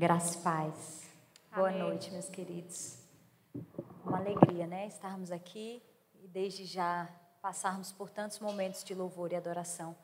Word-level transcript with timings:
Graça 0.00 0.38
e 0.38 0.40
paz. 0.40 1.02
Boa 1.54 1.70
noite, 1.70 2.10
meus 2.10 2.26
queridos. 2.26 2.96
Uma 4.02 4.16
alegria, 4.16 4.66
né? 4.66 4.86
Estarmos 4.86 5.30
aqui 5.30 5.82
e 6.14 6.26
desde 6.26 6.64
já 6.64 7.06
passarmos 7.42 7.92
por 7.92 8.08
tantos 8.08 8.38
momentos 8.38 8.82
de 8.82 8.94
louvor 8.94 9.30
e 9.30 9.36
adoração. 9.36 9.94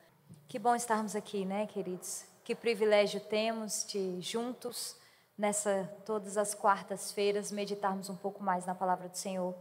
Que 0.47 0.59
bom 0.59 0.75
estarmos 0.75 1.15
aqui, 1.15 1.45
né, 1.45 1.65
queridos? 1.65 2.25
Que 2.43 2.53
privilégio 2.53 3.19
temos 3.21 3.87
de 3.87 4.21
juntos 4.21 4.95
nessa 5.35 5.91
todas 6.05 6.37
as 6.37 6.53
quartas-feiras 6.53 7.51
meditarmos 7.51 8.07
um 8.07 8.15
pouco 8.15 8.43
mais 8.43 8.67
na 8.67 8.75
palavra 8.75 9.09
do 9.09 9.17
Senhor. 9.17 9.55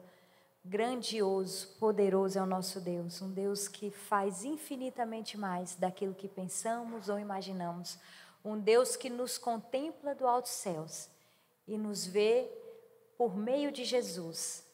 Grandioso, 0.62 1.68
poderoso 1.78 2.38
é 2.38 2.42
o 2.42 2.46
nosso 2.46 2.78
Deus, 2.78 3.22
um 3.22 3.32
Deus 3.32 3.68
que 3.68 3.90
faz 3.90 4.44
infinitamente 4.44 5.38
mais 5.38 5.76
daquilo 5.76 6.12
que 6.12 6.28
pensamos 6.28 7.08
ou 7.08 7.18
imaginamos, 7.18 7.98
um 8.46 8.60
Deus 8.60 8.94
que 8.94 9.10
nos 9.10 9.36
contempla 9.36 10.14
do 10.14 10.24
alto 10.24 10.48
céus 10.48 11.08
e 11.66 11.76
nos 11.76 12.06
vê 12.06 12.48
por 13.18 13.36
meio 13.36 13.72
de 13.72 13.84
Jesus. 13.84 14.64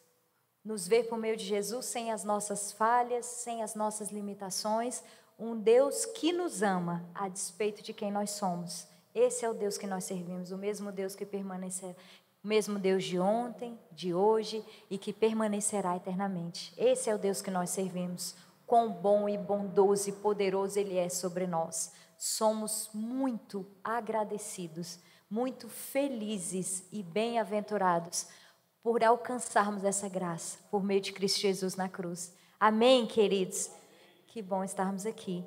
Nos 0.63 0.87
vê 0.87 1.03
por 1.03 1.17
meio 1.17 1.35
de 1.35 1.43
Jesus 1.43 1.87
sem 1.87 2.11
as 2.11 2.23
nossas 2.23 2.71
falhas, 2.71 3.25
sem 3.25 3.63
as 3.63 3.73
nossas 3.73 4.11
limitações, 4.11 5.03
um 5.39 5.59
Deus 5.59 6.05
que 6.05 6.31
nos 6.31 6.61
ama 6.61 7.03
a 7.15 7.27
despeito 7.27 7.81
de 7.81 7.93
quem 7.93 8.11
nós 8.11 8.29
somos. 8.29 8.87
Esse 9.13 9.43
é 9.43 9.49
o 9.49 9.55
Deus 9.55 9.75
que 9.75 9.87
nós 9.87 10.03
servimos, 10.03 10.51
o 10.51 10.57
mesmo 10.57 10.91
Deus 10.91 11.15
que 11.15 11.25
permanece, 11.25 11.95
o 12.43 12.47
mesmo 12.47 12.77
Deus 12.77 13.03
de 13.03 13.19
ontem, 13.19 13.77
de 13.91 14.13
hoje 14.13 14.63
e 14.87 14.99
que 14.99 15.11
permanecerá 15.11 15.97
eternamente. 15.97 16.73
Esse 16.77 17.09
é 17.09 17.15
o 17.15 17.19
Deus 17.19 17.41
que 17.41 17.49
nós 17.49 17.71
servimos. 17.71 18.35
Quão 18.67 18.91
bom 18.91 19.27
e 19.27 19.35
bondoso 19.35 20.09
e 20.09 20.13
poderoso 20.13 20.77
Ele 20.77 20.95
é 20.95 21.09
sobre 21.09 21.47
nós. 21.47 21.91
Somos 22.25 22.89
muito 22.93 23.69
agradecidos, 23.83 24.97
muito 25.29 25.67
felizes 25.67 26.87
e 26.89 27.03
bem-aventurados 27.03 28.27
por 28.81 29.03
alcançarmos 29.03 29.83
essa 29.83 30.07
graça 30.07 30.57
por 30.71 30.81
meio 30.81 31.01
de 31.01 31.11
Cristo 31.11 31.41
Jesus 31.41 31.75
na 31.75 31.89
cruz. 31.89 32.33
Amém, 32.57 33.05
queridos? 33.05 33.69
Que 34.25 34.41
bom 34.41 34.63
estarmos 34.63 35.05
aqui. 35.05 35.43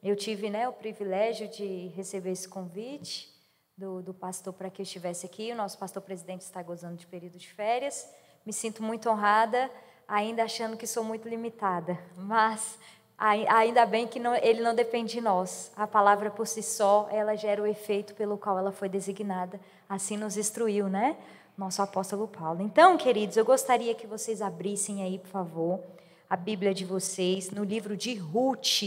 Eu 0.00 0.14
tive 0.14 0.50
né, 0.50 0.68
o 0.68 0.72
privilégio 0.72 1.48
de 1.48 1.88
receber 1.96 2.30
esse 2.30 2.48
convite 2.48 3.28
do, 3.76 4.00
do 4.00 4.14
pastor 4.14 4.52
para 4.52 4.70
que 4.70 4.80
eu 4.80 4.84
estivesse 4.84 5.26
aqui. 5.26 5.50
O 5.50 5.56
nosso 5.56 5.76
pastor 5.78 6.00
presidente 6.00 6.42
está 6.42 6.62
gozando 6.62 6.94
de 6.94 7.08
período 7.08 7.38
de 7.38 7.48
férias. 7.48 8.08
Me 8.46 8.52
sinto 8.52 8.84
muito 8.84 9.10
honrada, 9.10 9.68
ainda 10.06 10.44
achando 10.44 10.76
que 10.76 10.86
sou 10.86 11.02
muito 11.02 11.28
limitada, 11.28 11.98
mas 12.16 12.78
ainda 13.20 13.84
bem 13.84 14.06
que 14.06 14.18
não, 14.18 14.34
ele 14.36 14.62
não 14.62 14.74
depende 14.74 15.12
de 15.12 15.20
nós. 15.20 15.70
A 15.76 15.86
palavra 15.86 16.30
por 16.30 16.46
si 16.46 16.62
só, 16.62 17.08
ela 17.10 17.36
gera 17.36 17.62
o 17.62 17.66
efeito 17.66 18.14
pelo 18.14 18.38
qual 18.38 18.58
ela 18.58 18.72
foi 18.72 18.88
designada. 18.88 19.60
Assim 19.88 20.16
nos 20.16 20.36
instruiu, 20.36 20.88
né? 20.88 21.16
Nosso 21.56 21.82
apóstolo 21.82 22.26
Paulo. 22.26 22.62
Então, 22.62 22.96
queridos, 22.96 23.36
eu 23.36 23.44
gostaria 23.44 23.94
que 23.94 24.06
vocês 24.06 24.40
abrissem 24.40 25.02
aí, 25.02 25.18
por 25.18 25.28
favor, 25.28 25.80
a 26.28 26.36
Bíblia 26.36 26.72
de 26.72 26.84
vocês 26.84 27.50
no 27.50 27.62
livro 27.62 27.96
de 27.96 28.14
Ruth. 28.14 28.84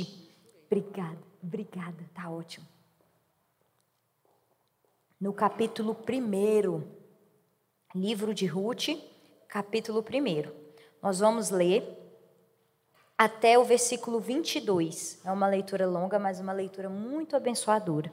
Obrigada, 0.65 1.19
obrigada, 1.43 2.03
tá 2.15 2.29
ótimo 2.29 2.73
no 5.23 5.31
capítulo 5.31 5.95
1, 5.95 6.83
livro 7.95 8.33
de 8.33 8.45
Ruth, 8.45 8.89
capítulo 9.47 10.01
1. 10.01 10.51
Nós 11.01 11.19
vamos 11.19 11.49
ler 11.49 12.02
até 13.17 13.57
o 13.57 13.63
versículo 13.63 14.19
22. 14.19 15.19
É 15.23 15.31
uma 15.31 15.47
leitura 15.47 15.87
longa, 15.87 16.19
mas 16.19 16.39
uma 16.39 16.53
leitura 16.53 16.89
muito 16.89 17.35
abençoadora. 17.35 18.11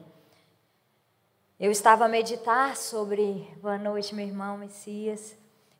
Eu 1.59 1.71
estava 1.71 2.05
a 2.05 2.07
meditar 2.07 2.75
sobre. 2.75 3.47
Boa 3.61 3.77
noite, 3.77 4.15
meu 4.15 4.25
irmão 4.25 4.57
Messias. 4.57 5.35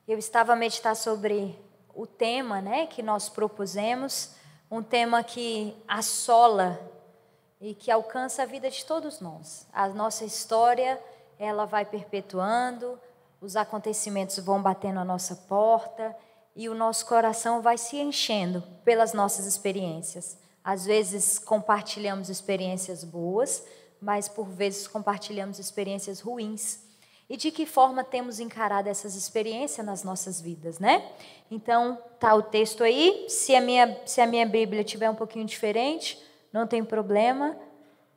Eu 0.06 0.18
estava 0.18 0.52
a 0.52 0.56
meditar 0.56 0.94
sobre 0.94 1.58
o 1.94 2.06
tema 2.06 2.60
né, 2.60 2.86
que 2.86 3.02
nós 3.02 3.28
propusemos, 3.28 4.34
um 4.70 4.82
tema 4.82 5.22
que 5.22 5.76
assola 5.86 6.80
e 7.60 7.74
que 7.74 7.90
alcança 7.90 8.42
a 8.42 8.46
vida 8.46 8.70
de 8.70 8.84
todos 8.84 9.20
nós. 9.20 9.66
A 9.72 9.88
nossa 9.88 10.24
história 10.24 11.00
ela 11.38 11.64
vai 11.64 11.84
perpetuando, 11.84 12.98
os 13.40 13.56
acontecimentos 13.56 14.38
vão 14.38 14.62
batendo 14.62 15.00
a 15.00 15.04
nossa 15.04 15.34
porta 15.34 16.16
e 16.54 16.68
o 16.68 16.74
nosso 16.74 17.06
coração 17.06 17.62
vai 17.62 17.78
se 17.78 17.96
enchendo 17.96 18.62
pelas 18.84 19.12
nossas 19.12 19.46
experiências. 19.46 20.38
Às 20.62 20.84
vezes 20.84 21.38
compartilhamos 21.38 22.28
experiências 22.28 23.02
boas, 23.04 23.64
mas 24.00 24.28
por 24.28 24.48
vezes 24.48 24.86
compartilhamos 24.86 25.58
experiências 25.58 26.20
ruins. 26.20 26.80
E 27.28 27.36
de 27.36 27.50
que 27.50 27.64
forma 27.64 28.04
temos 28.04 28.40
encarado 28.40 28.88
essas 28.88 29.14
experiências 29.14 29.86
nas 29.86 30.04
nossas 30.04 30.40
vidas, 30.40 30.78
né? 30.78 31.10
Então, 31.50 31.98
tá 32.18 32.34
o 32.34 32.42
texto 32.42 32.84
aí. 32.84 33.26
Se 33.28 33.54
a 33.54 33.60
minha, 33.60 33.98
se 34.04 34.20
a 34.20 34.26
minha 34.26 34.44
Bíblia 34.44 34.84
tiver 34.84 35.08
um 35.08 35.14
pouquinho 35.14 35.46
diferente, 35.46 36.22
não 36.52 36.66
tem 36.66 36.84
problema, 36.84 37.56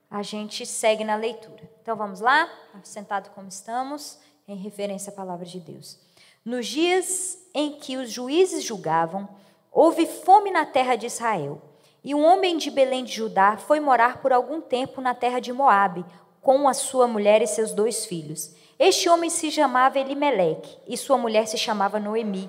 a 0.10 0.22
gente 0.22 0.66
segue 0.66 1.04
na 1.04 1.16
leitura. 1.16 1.70
Então 1.82 1.96
vamos 1.96 2.20
lá, 2.20 2.50
sentado 2.84 3.30
como 3.32 3.48
estamos, 3.48 4.20
em 4.48 4.56
referência 4.56 5.12
à 5.12 5.16
palavra 5.16 5.46
de 5.46 5.60
Deus. 5.60 5.98
Nos 6.46 6.68
dias 6.68 7.40
em 7.54 7.72
que 7.72 7.98
os 7.98 8.12
juízes 8.12 8.64
julgavam, 8.64 9.28
houve 9.72 10.06
fome 10.06 10.52
na 10.52 10.66
terra 10.66 10.96
de 10.96 11.08
Israel. 11.08 11.62
E 12.04 12.14
um 12.14 12.24
homem 12.24 12.58
de 12.58 12.70
Belém 12.70 13.04
de 13.04 13.14
Judá 13.14 13.58
foi 13.58 13.80
morar 13.80 14.22
por 14.22 14.32
algum 14.32 14.62
tempo 14.62 15.02
na 15.02 15.16
terra 15.16 15.40
de 15.40 15.52
Moabe, 15.52 16.06
com 16.42 16.70
a 16.70 16.74
sua 16.74 17.08
mulher 17.08 17.42
e 17.42 17.48
seus 17.48 17.74
dois 17.74 18.06
filhos. 18.06 18.56
Este 18.78 19.10
homem 19.10 19.30
se 19.30 19.50
chamava 19.52 20.00
Elimeleque, 20.00 20.78
e 20.88 20.96
sua 20.96 21.18
mulher 21.18 21.48
se 21.48 21.58
chamava 21.58 22.00
Noemi. 22.00 22.48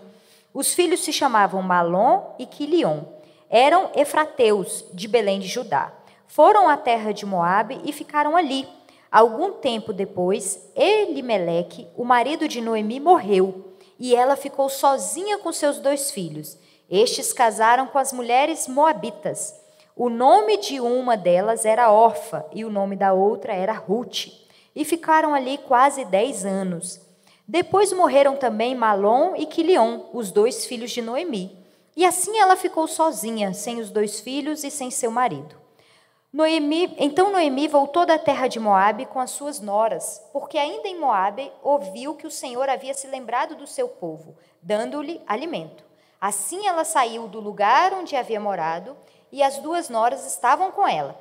Os 0.52 0.74
filhos 0.74 1.00
se 1.00 1.12
chamavam 1.12 1.62
Malom 1.62 2.34
e 2.38 2.44
Quilion. 2.44 3.00
Eram 3.48 3.90
efrateus 3.94 4.84
de 4.92 5.08
Belém 5.08 5.40
de 5.40 5.48
Judá 5.48 5.96
foram 6.26 6.68
à 6.68 6.76
terra 6.76 7.12
de 7.12 7.24
Moabe 7.24 7.80
e 7.84 7.92
ficaram 7.92 8.36
ali. 8.36 8.68
Algum 9.10 9.52
tempo 9.52 9.92
depois, 9.92 10.70
Elimeleque, 10.74 11.86
o 11.96 12.04
marido 12.04 12.48
de 12.48 12.60
Noemi, 12.60 13.00
morreu, 13.00 13.65
e 13.98 14.14
ela 14.14 14.36
ficou 14.36 14.68
sozinha 14.68 15.38
com 15.38 15.52
seus 15.52 15.78
dois 15.78 16.10
filhos. 16.10 16.58
Estes 16.90 17.32
casaram 17.32 17.86
com 17.86 17.98
as 17.98 18.12
mulheres 18.12 18.68
moabitas. 18.68 19.54
O 19.96 20.08
nome 20.08 20.58
de 20.58 20.78
uma 20.80 21.16
delas 21.16 21.64
era 21.64 21.90
Orfa 21.90 22.44
e 22.52 22.64
o 22.64 22.70
nome 22.70 22.96
da 22.96 23.12
outra 23.12 23.54
era 23.54 23.72
Ruth. 23.72 24.26
E 24.74 24.84
ficaram 24.84 25.34
ali 25.34 25.58
quase 25.58 26.04
dez 26.04 26.44
anos. 26.44 27.00
Depois 27.48 27.92
morreram 27.92 28.36
também 28.36 28.74
Malom 28.74 29.34
e 29.36 29.46
Quilion, 29.46 30.00
os 30.12 30.30
dois 30.30 30.66
filhos 30.66 30.90
de 30.90 31.00
Noemi. 31.00 31.64
E 31.96 32.04
assim 32.04 32.38
ela 32.38 32.56
ficou 32.56 32.86
sozinha, 32.86 33.54
sem 33.54 33.80
os 33.80 33.88
dois 33.88 34.20
filhos 34.20 34.64
e 34.64 34.70
sem 34.70 34.90
seu 34.90 35.10
marido. 35.10 35.65
Noemi, 36.32 36.94
então 36.98 37.30
Noemi 37.30 37.68
voltou 37.68 38.04
da 38.04 38.18
terra 38.18 38.48
de 38.48 38.58
Moabe 38.58 39.06
com 39.06 39.20
as 39.20 39.30
suas 39.30 39.60
noras, 39.60 40.22
porque 40.32 40.58
ainda 40.58 40.88
em 40.88 40.98
Moabe 40.98 41.50
ouviu 41.62 42.14
que 42.14 42.26
o 42.26 42.30
Senhor 42.30 42.68
havia 42.68 42.92
se 42.94 43.06
lembrado 43.06 43.54
do 43.54 43.66
seu 43.66 43.88
povo, 43.88 44.36
dando-lhe 44.60 45.22
alimento. 45.26 45.84
Assim 46.20 46.66
ela 46.66 46.84
saiu 46.84 47.28
do 47.28 47.40
lugar 47.40 47.94
onde 47.94 48.16
havia 48.16 48.40
morado, 48.40 48.96
e 49.30 49.42
as 49.42 49.58
duas 49.58 49.88
noras 49.88 50.26
estavam 50.26 50.72
com 50.72 50.86
ela. 50.86 51.16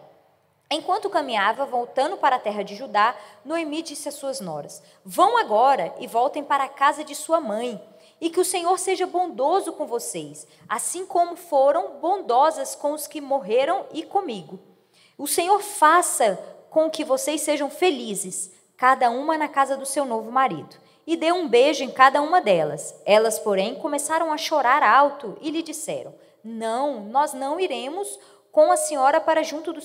Enquanto 0.70 1.10
caminhava, 1.10 1.66
voltando 1.66 2.18
para 2.18 2.38
a 2.38 2.40
terra 2.40 2.64
de 2.64 2.76
Judá, 2.76 3.16
Noemi 3.46 3.84
disse 3.84 4.10
às 4.10 4.16
suas 4.16 4.42
noras: 4.42 4.82
Vão 5.06 5.38
agora 5.38 5.94
e 6.00 6.08
voltem 6.08 6.44
para 6.44 6.64
a 6.64 6.70
casa 6.70 7.04
de 7.04 7.14
sua 7.14 7.40
mãe, 7.40 7.82
e 8.20 8.30
que 8.30 8.40
o 8.40 8.46
Senhor 8.46 8.78
seja 8.80 9.06
bondoso 9.06 9.72
com 9.74 9.86
vocês, 9.86 10.48
assim 10.68 11.06
como 11.06 11.36
foram 11.36 12.00
bondosas 12.00 12.76
com 12.76 12.92
os 12.94 13.06
que 13.06 13.22
morreram 13.22 13.86
e 13.94 14.04
comigo. 14.04 14.75
O 15.18 15.28
Senhor 15.28 15.62
faça 15.62 16.38
com 16.70 16.90
que 16.90 17.06
vocês 17.06 17.42
sejam 17.42 17.70
felizes, 17.70 18.52
cada 18.76 19.10
uma 19.10 19.38
na 19.38 19.48
casa 19.48 19.78
do 19.78 19.86
seu 19.86 20.04
novo 20.06 20.32
marido. 20.32 20.76
E 21.08 21.16
dê 21.16 21.32
um 21.32 21.48
beijo 21.48 21.84
em 21.84 21.92
cada 21.92 22.22
uma 22.22 22.42
delas. 22.42 23.00
Elas, 23.06 23.40
porém, 23.40 23.76
começaram 23.76 24.32
a 24.32 24.38
chorar 24.38 24.84
alto 24.84 25.38
e 25.40 25.52
lhe 25.52 25.62
disseram: 25.62 26.14
Não, 26.44 27.02
nós 27.06 27.34
não 27.34 27.60
iremos 27.60 28.20
com 28.52 28.72
a 28.72 28.78
senhora 28.78 29.22
para 29.22 29.44
junto 29.44 29.72
do 29.72 29.82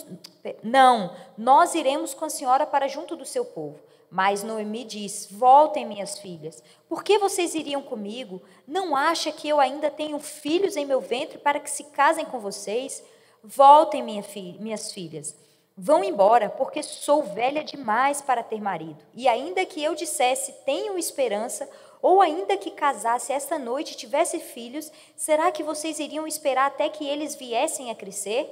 Não, 0.63 1.15
nós 1.37 1.75
iremos 1.75 2.15
com 2.15 2.25
a 2.25 2.31
senhora 2.31 2.67
para 2.67 2.89
junto 2.89 3.15
do 3.15 3.25
seu 3.25 3.45
povo. 3.45 3.79
Mas 4.11 4.43
Noemi 4.43 4.85
diz: 4.85 5.29
Voltem, 5.31 5.87
minhas 5.87 6.19
filhas. 6.19 6.63
Por 6.89 7.05
que 7.05 7.19
vocês 7.19 7.55
iriam 7.55 7.83
comigo? 7.83 8.43
Não 8.67 8.97
acha 8.97 9.31
que 9.31 9.49
eu 9.49 9.61
ainda 9.61 9.91
tenho 9.91 10.19
filhos 10.19 10.77
em 10.77 10.87
meu 10.87 11.01
ventre 11.01 11.39
para 11.39 11.61
que 11.61 11.71
se 11.71 11.85
casem 11.85 12.25
com 12.25 12.41
vocês? 12.41 13.05
Voltem, 13.43 14.03
minha 14.03 14.25
minhas 14.59 14.93
filhas. 14.93 15.37
Vão 15.77 16.05
embora, 16.05 16.51
porque 16.51 16.83
sou 16.83 17.23
velha 17.23 17.65
demais 17.65 18.21
para 18.21 18.43
ter 18.43 18.61
marido. 18.61 19.03
E 19.15 19.27
ainda 19.27 19.65
que 19.65 19.83
eu 19.83 19.95
dissesse, 19.95 20.53
tenho 20.65 20.99
esperança, 20.99 21.69
ou 22.03 22.21
ainda 22.21 22.57
que 22.57 22.71
casasse 22.71 23.33
esta 23.33 23.59
noite 23.59 23.93
e 23.93 23.97
tivesse 23.97 24.39
filhos, 24.41 24.93
será 25.17 25.51
que 25.51 25.63
vocês 25.63 25.99
iriam 25.99 26.27
esperar 26.27 26.67
até 26.67 26.89
que 26.89 27.07
eles 27.07 27.35
viessem 27.35 27.91
a 27.91 27.95
crescer? 27.95 28.49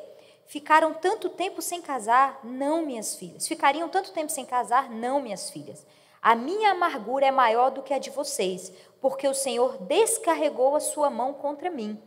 Ficaram 0.47 0.95
tanto 0.95 1.29
tempo 1.29 1.61
sem 1.61 1.83
casar? 1.83 2.41
Não, 2.43 2.81
minhas 2.81 3.15
filhas. 3.15 3.47
Ficariam 3.47 3.89
tanto 3.91 4.13
tempo 4.13 4.33
sem 4.33 4.47
casar? 4.47 4.91
Não, 4.91 5.21
minhas 5.21 5.51
filhas. 5.51 5.87
A 6.23 6.35
minha 6.35 6.71
amargura 6.71 7.27
é 7.27 7.31
maior 7.31 7.71
do 7.71 7.83
que 7.83 7.93
a 7.93 7.99
de 7.99 8.09
vocês, 8.09 8.73
porque 9.01 9.29
o 9.29 9.35
Senhor 9.35 9.77
descarregou 9.83 10.75
a 10.75 10.81
sua 10.81 11.11
mão 11.11 11.35
contra 11.35 11.71
mim. 11.71 12.01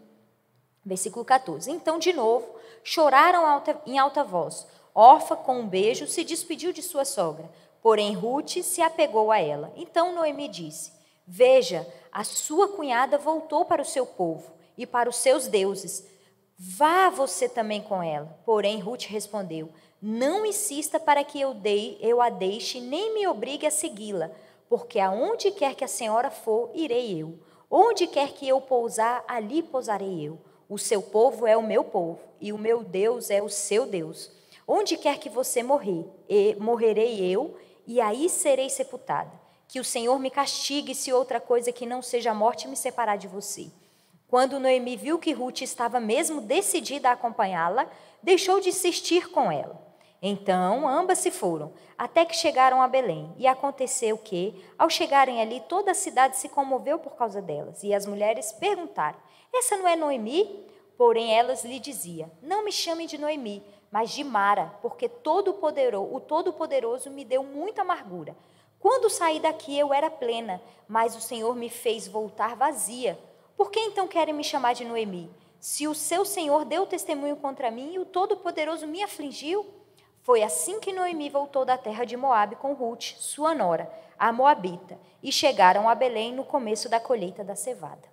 Versículo 0.83 1.23
14. 1.23 1.71
Então, 1.71 1.99
de 1.99 2.11
novo, 2.11 2.55
choraram 2.83 3.45
alta, 3.45 3.79
em 3.85 3.97
alta 3.97 4.23
voz. 4.23 4.67
Orfa, 4.93 5.35
com 5.35 5.59
um 5.59 5.67
beijo, 5.67 6.07
se 6.07 6.23
despediu 6.23 6.73
de 6.73 6.81
sua 6.81 7.05
sogra. 7.05 7.49
Porém, 7.81 8.13
Ruth 8.13 8.61
se 8.61 8.81
apegou 8.81 9.31
a 9.31 9.39
ela. 9.39 9.71
Então 9.75 10.13
Noemi 10.13 10.47
disse: 10.47 10.91
Veja, 11.25 11.87
a 12.11 12.23
sua 12.23 12.67
cunhada 12.69 13.17
voltou 13.17 13.65
para 13.65 13.81
o 13.81 13.85
seu 13.85 14.05
povo 14.05 14.51
e 14.77 14.85
para 14.85 15.09
os 15.09 15.15
seus 15.15 15.47
deuses. 15.47 16.05
Vá 16.57 17.09
você 17.09 17.49
também 17.49 17.81
com 17.81 18.03
ela. 18.03 18.39
Porém, 18.45 18.79
Ruth 18.79 19.05
respondeu: 19.05 19.69
Não 20.01 20.45
insista 20.45 20.99
para 20.99 21.23
que 21.23 21.39
eu, 21.41 21.53
dei, 21.53 21.97
eu 22.01 22.21
a 22.21 22.29
deixe, 22.29 22.79
nem 22.79 23.13
me 23.13 23.27
obrigue 23.27 23.65
a 23.65 23.71
segui-la, 23.71 24.29
porque 24.69 24.99
aonde 24.99 25.51
quer 25.51 25.73
que 25.73 25.83
a 25.83 25.87
senhora 25.87 26.29
for, 26.29 26.69
irei 26.73 27.19
eu. 27.19 27.39
Onde 27.69 28.05
quer 28.05 28.33
que 28.33 28.47
eu 28.47 28.59
pousar, 28.59 29.23
ali 29.27 29.63
pousarei 29.63 30.27
eu. 30.27 30.37
O 30.71 30.77
seu 30.77 31.01
povo 31.01 31.45
é 31.45 31.57
o 31.57 31.61
meu 31.61 31.83
povo, 31.83 32.21
e 32.39 32.53
o 32.53 32.57
meu 32.57 32.81
Deus 32.81 33.29
é 33.29 33.43
o 33.43 33.49
seu 33.49 33.85
Deus. 33.85 34.31
Onde 34.65 34.95
quer 34.95 35.17
que 35.17 35.27
você 35.27 35.61
morrer, 35.61 36.05
morrerei 36.61 37.19
eu, 37.19 37.57
e 37.85 37.99
aí 37.99 38.29
serei 38.29 38.69
sepultada. 38.69 39.33
Que 39.67 39.81
o 39.81 39.83
Senhor 39.83 40.17
me 40.17 40.31
castigue 40.31 40.95
se 40.95 41.11
outra 41.11 41.41
coisa 41.41 41.73
que 41.73 41.85
não 41.85 42.01
seja 42.01 42.31
a 42.31 42.33
morte 42.33 42.69
me 42.69 42.77
separar 42.77 43.17
de 43.17 43.27
você. 43.27 43.69
Quando 44.29 44.61
Noemi 44.61 44.95
viu 44.95 45.19
que 45.19 45.33
Ruth 45.33 45.59
estava 45.59 45.99
mesmo 45.99 46.39
decidida 46.39 47.09
a 47.09 47.13
acompanhá-la, 47.13 47.85
deixou 48.23 48.61
de 48.61 48.69
insistir 48.69 49.29
com 49.29 49.51
ela. 49.51 49.77
Então, 50.21 50.87
ambas 50.87 51.17
se 51.17 51.31
foram, 51.31 51.73
até 51.97 52.23
que 52.23 52.35
chegaram 52.35 52.81
a 52.81 52.87
Belém. 52.87 53.33
E 53.37 53.45
aconteceu 53.45 54.17
que, 54.17 54.63
ao 54.79 54.89
chegarem 54.89 55.41
ali, 55.41 55.59
toda 55.67 55.91
a 55.91 55.95
cidade 55.95 56.37
se 56.37 56.47
comoveu 56.47 56.97
por 56.97 57.17
causa 57.17 57.41
delas. 57.41 57.83
E 57.83 57.93
as 57.93 58.05
mulheres 58.05 58.53
perguntaram: 58.53 59.19
Essa 59.53 59.75
não 59.77 59.87
é 59.87 59.95
Noemi? 59.95 60.65
Porém, 60.97 61.33
elas 61.37 61.65
lhe 61.65 61.79
diziam: 61.79 62.31
Não 62.41 62.63
me 62.63 62.71
chamem 62.71 63.07
de 63.07 63.17
Noemi, 63.17 63.63
mas 63.91 64.11
de 64.11 64.23
Mara, 64.23 64.73
porque 64.81 65.09
todo 65.09 65.53
poderoso, 65.55 66.15
o 66.15 66.19
Todo-Poderoso 66.19 67.09
me 67.09 67.25
deu 67.25 67.43
muita 67.43 67.81
amargura. 67.81 68.35
Quando 68.79 69.09
saí 69.09 69.39
daqui 69.39 69.77
eu 69.77 69.93
era 69.93 70.09
plena, 70.09 70.61
mas 70.87 71.15
o 71.15 71.21
Senhor 71.21 71.55
me 71.55 71.69
fez 71.69 72.07
voltar 72.07 72.55
vazia. 72.55 73.19
Por 73.57 73.69
que 73.69 73.79
então 73.79 74.07
querem 74.07 74.33
me 74.33 74.43
chamar 74.43 74.73
de 74.73 74.85
Noemi? 74.85 75.29
Se 75.59 75.87
o 75.87 75.93
seu 75.93 76.25
Senhor 76.25 76.65
deu 76.65 76.87
testemunho 76.87 77.35
contra 77.35 77.69
mim 77.69 77.93
e 77.93 77.99
o 77.99 78.05
Todo-Poderoso 78.05 78.87
me 78.87 79.03
afligiu? 79.03 79.65
Foi 80.21 80.41
assim 80.41 80.79
que 80.79 80.93
Noemi 80.93 81.29
voltou 81.29 81.65
da 81.65 81.77
terra 81.77 82.05
de 82.05 82.15
Moabe 82.17 82.55
com 82.55 82.73
Ruth, 82.73 83.15
sua 83.17 83.53
nora, 83.53 83.91
a 84.17 84.31
Moabita, 84.31 84.99
e 85.21 85.31
chegaram 85.31 85.89
a 85.89 85.95
Belém 85.95 86.33
no 86.33 86.43
começo 86.43 86.87
da 86.87 86.99
colheita 86.99 87.43
da 87.43 87.55
cevada. 87.55 88.10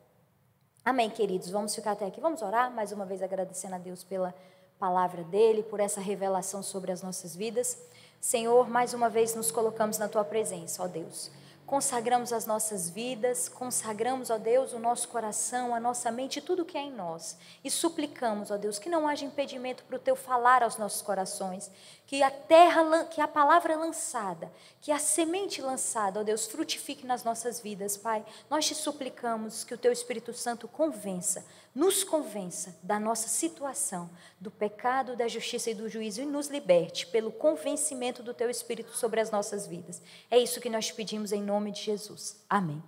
Amém, 0.89 1.11
queridos. 1.11 1.51
Vamos 1.51 1.75
ficar 1.75 1.93
até 1.93 2.07
aqui. 2.07 2.19
Vamos 2.19 2.41
orar 2.41 2.71
mais 2.71 2.93
uma 2.93 3.05
vez 3.05 3.23
agradecendo 3.23 3.75
a 3.75 3.79
Deus 3.79 4.03
pela 4.03 4.35
palavra 4.79 5.23
dele, 5.23 5.63
por 5.63 5.81
essa 5.81 6.01
revelação 6.01 6.63
sobre 6.63 6.91
as 6.91 7.03
nossas 7.03 7.37
vidas. 7.37 7.77
Senhor, 8.19 8.71
mais 8.71 8.95
uma 8.95 9.11
vez 9.11 9.35
nos 9.35 9.51
colocamos 9.51 9.99
na 9.99 10.09
tua 10.09 10.25
presença, 10.25 10.83
ó 10.83 10.89
Deus 10.89 11.31
consagramos 11.69 12.33
as 12.33 12.47
nossas 12.47 12.89
vidas, 12.89 13.47
consagramos, 13.47 14.31
ó 14.31 14.39
Deus, 14.39 14.73
o 14.73 14.79
nosso 14.79 15.07
coração, 15.09 15.75
a 15.75 15.79
nossa 15.79 16.11
mente, 16.11 16.41
tudo 16.41 16.65
que 16.65 16.79
é 16.79 16.81
em 16.81 16.91
nós. 16.91 17.37
E 17.63 17.71
suplicamos, 17.71 18.51
ó 18.51 18.57
Deus, 18.57 18.79
que 18.79 18.89
não 18.89 19.07
haja 19.07 19.27
impedimento 19.27 19.85
para 19.85 19.97
o 19.97 19.99
teu 19.99 20.17
falar 20.17 20.63
aos 20.63 20.79
nossos 20.79 21.03
corações, 21.03 21.71
que 22.07 22.23
a 22.23 22.31
terra, 22.31 23.05
que 23.05 23.21
a 23.21 23.29
palavra 23.29 23.77
lançada, 23.77 24.51
que 24.81 24.91
a 24.91 24.99
semente 24.99 25.61
lançada, 25.61 26.21
ó 26.21 26.23
Deus, 26.23 26.47
frutifique 26.47 27.07
nas 27.07 27.23
nossas 27.23 27.61
vidas, 27.61 27.99
Pai. 27.99 28.25
Nós 28.49 28.67
te 28.67 28.75
suplicamos 28.75 29.63
que 29.63 29.75
o 29.75 29.79
teu 29.79 29.93
Espírito 29.93 30.33
Santo 30.33 30.67
convença, 30.67 31.45
nos 31.79 32.03
convença 32.03 32.77
da 32.83 32.99
nossa 32.99 33.29
situação, 33.29 34.11
do 34.41 34.51
pecado, 34.51 35.15
da 35.15 35.29
justiça 35.29 35.71
e 35.71 35.75
do 35.75 35.89
juízo 35.89 36.21
e 36.21 36.27
nos 36.27 36.49
liberte 36.49 37.07
pelo 37.07 37.31
convencimento 37.31 38.21
do 38.21 38.35
teu 38.35 38.51
Espírito 38.51 38.97
sobre 38.97 39.21
as 39.21 39.31
nossas 39.31 39.65
vidas. 39.65 40.03
É 40.29 40.37
isso 40.37 40.61
que 40.61 40.69
nós 40.69 40.91
pedimos 40.91 41.31
em 41.31 41.41
nome 41.41 41.71
de 41.71 41.83
Jesus. 41.83 42.45
Amém. 42.51 42.83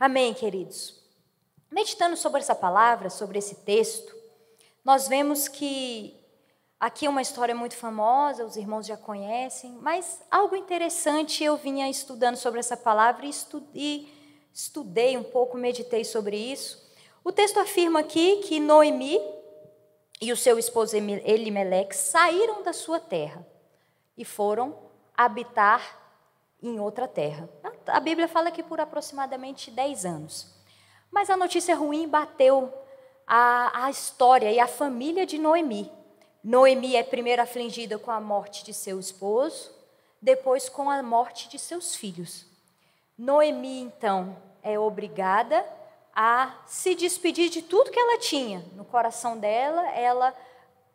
Amém, 0.00 0.34
queridos. 0.34 1.00
Meditando 1.70 2.16
sobre 2.16 2.40
essa 2.40 2.56
palavra, 2.56 3.08
sobre 3.08 3.38
esse 3.38 3.54
texto, 3.54 4.12
nós 4.84 5.06
vemos 5.06 5.46
que 5.46 6.20
aqui 6.80 7.06
é 7.06 7.08
uma 7.08 7.22
história 7.22 7.54
muito 7.54 7.76
famosa, 7.76 8.44
os 8.44 8.56
irmãos 8.56 8.84
já 8.84 8.96
conhecem, 8.96 9.78
mas 9.80 10.20
algo 10.28 10.56
interessante 10.56 11.44
eu 11.44 11.56
vinha 11.56 11.88
estudando 11.88 12.34
sobre 12.34 12.58
essa 12.58 12.76
palavra 12.76 13.24
e, 13.72 14.08
estudei 14.52 15.16
um 15.16 15.22
pouco, 15.22 15.56
meditei 15.56 16.04
sobre 16.04 16.36
isso. 16.36 16.82
O 17.24 17.30
texto 17.30 17.60
afirma 17.60 18.00
aqui 18.00 18.38
que 18.38 18.58
Noemi 18.58 19.20
e 20.20 20.32
o 20.32 20.36
seu 20.36 20.58
esposo 20.58 20.96
Elimelec 20.96 21.94
saíram 21.94 22.64
da 22.64 22.72
sua 22.72 22.98
terra 22.98 23.46
e 24.18 24.24
foram 24.24 24.76
habitar 25.16 26.00
em 26.60 26.80
outra 26.80 27.06
terra. 27.06 27.48
A 27.86 28.00
Bíblia 28.00 28.26
fala 28.26 28.50
que 28.50 28.62
por 28.62 28.80
aproximadamente 28.80 29.70
10 29.70 30.04
anos. 30.04 30.52
Mas 31.12 31.30
a 31.30 31.36
notícia 31.36 31.76
ruim 31.76 32.08
bateu 32.08 32.72
a, 33.24 33.84
a 33.84 33.90
história 33.90 34.50
e 34.50 34.58
a 34.58 34.66
família 34.66 35.24
de 35.24 35.38
Noemi. 35.38 35.92
Noemi 36.42 36.96
é 36.96 37.04
primeiro 37.04 37.40
afligida 37.40 37.98
com 37.98 38.10
a 38.10 38.20
morte 38.20 38.64
de 38.64 38.74
seu 38.74 38.98
esposo, 38.98 39.70
depois 40.20 40.68
com 40.68 40.90
a 40.90 41.00
morte 41.04 41.48
de 41.48 41.58
seus 41.58 41.94
filhos. 41.94 42.46
Noemi, 43.16 43.80
então, 43.80 44.36
é 44.60 44.76
obrigada 44.76 45.64
a 46.14 46.54
se 46.66 46.94
despedir 46.94 47.48
de 47.48 47.62
tudo 47.62 47.90
que 47.90 47.98
ela 47.98 48.18
tinha. 48.18 48.64
No 48.74 48.84
coração 48.84 49.38
dela, 49.38 49.88
ela 49.90 50.34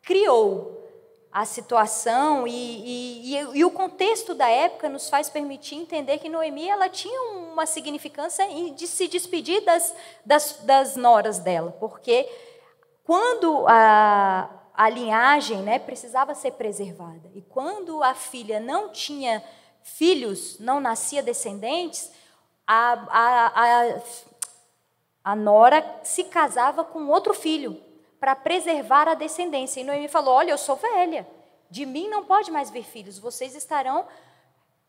criou 0.02 0.88
a 1.30 1.44
situação 1.44 2.46
e, 2.46 3.34
e, 3.34 3.58
e, 3.58 3.64
o 3.64 3.70
contexto 3.70 4.34
da 4.34 4.48
época 4.48 4.88
nos 4.88 5.10
faz 5.10 5.28
permitir 5.28 5.74
entender 5.74 6.18
que 6.18 6.28
Noemi 6.28 6.68
ela 6.68 6.88
tinha 6.88 7.20
uma 7.32 7.66
significância 7.66 8.46
de 8.72 8.86
se 8.86 9.06
despedir 9.08 9.62
das, 9.62 9.94
das, 10.24 10.60
das 10.62 10.96
noras 10.96 11.38
dela, 11.38 11.76
porque 11.78 12.26
quando 13.04 13.66
a, 13.68 14.48
a 14.72 14.88
linhagem 14.88 15.58
né, 15.58 15.78
precisava 15.78 16.34
ser 16.34 16.52
preservada 16.52 17.30
e 17.34 17.42
quando 17.42 18.02
a 18.02 18.14
filha 18.14 18.58
não 18.58 18.88
tinha 18.88 19.42
filhos, 19.82 20.58
não 20.58 20.80
nascia 20.80 21.22
descendentes, 21.22 22.10
a, 22.66 22.92
a, 23.10 23.46
a, 23.46 24.00
a 25.28 25.36
nora 25.36 25.84
se 26.02 26.24
casava 26.24 26.82
com 26.82 27.06
outro 27.08 27.34
filho 27.34 27.78
para 28.18 28.34
preservar 28.34 29.06
a 29.06 29.12
descendência. 29.12 29.78
E 29.78 29.84
Noemi 29.84 30.08
falou: 30.08 30.32
Olha, 30.32 30.52
eu 30.52 30.56
sou 30.56 30.74
velha, 30.74 31.28
de 31.68 31.84
mim 31.84 32.08
não 32.08 32.24
pode 32.24 32.50
mais 32.50 32.70
vir 32.70 32.82
filhos, 32.82 33.18
vocês 33.18 33.54
estarão 33.54 34.06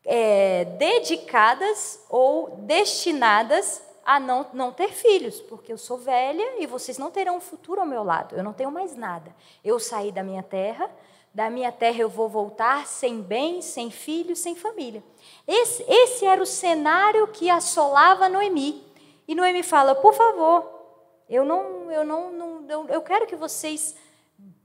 é, 0.02 0.64
dedicadas 0.78 2.02
ou 2.08 2.56
destinadas 2.56 3.82
a 4.02 4.18
não, 4.18 4.46
não 4.54 4.72
ter 4.72 4.92
filhos, 4.92 5.42
porque 5.42 5.70
eu 5.70 5.76
sou 5.76 5.98
velha 5.98 6.58
e 6.58 6.66
vocês 6.66 6.96
não 6.96 7.10
terão 7.10 7.36
um 7.36 7.40
futuro 7.40 7.82
ao 7.82 7.86
meu 7.86 8.02
lado, 8.02 8.34
eu 8.34 8.42
não 8.42 8.54
tenho 8.54 8.72
mais 8.72 8.96
nada. 8.96 9.36
Eu 9.62 9.78
saí 9.78 10.10
da 10.10 10.22
minha 10.22 10.42
terra, 10.42 10.90
da 11.34 11.50
minha 11.50 11.70
terra 11.70 11.98
eu 11.98 12.08
vou 12.08 12.30
voltar 12.30 12.86
sem 12.86 13.20
bens, 13.20 13.66
sem 13.66 13.90
filhos, 13.90 14.38
sem 14.38 14.56
família. 14.56 15.04
Esse, 15.46 15.84
esse 15.86 16.24
era 16.24 16.42
o 16.42 16.46
cenário 16.46 17.26
que 17.28 17.50
assolava 17.50 18.26
Noemi. 18.26 18.88
E 19.30 19.34
Noemi 19.36 19.62
fala: 19.62 19.94
Por 19.94 20.12
favor, 20.12 20.68
eu 21.28 21.44
não, 21.44 21.88
eu 21.88 22.04
não, 22.04 22.32
não, 22.32 22.88
eu 22.88 23.00
quero 23.00 23.28
que 23.28 23.36
vocês 23.36 23.94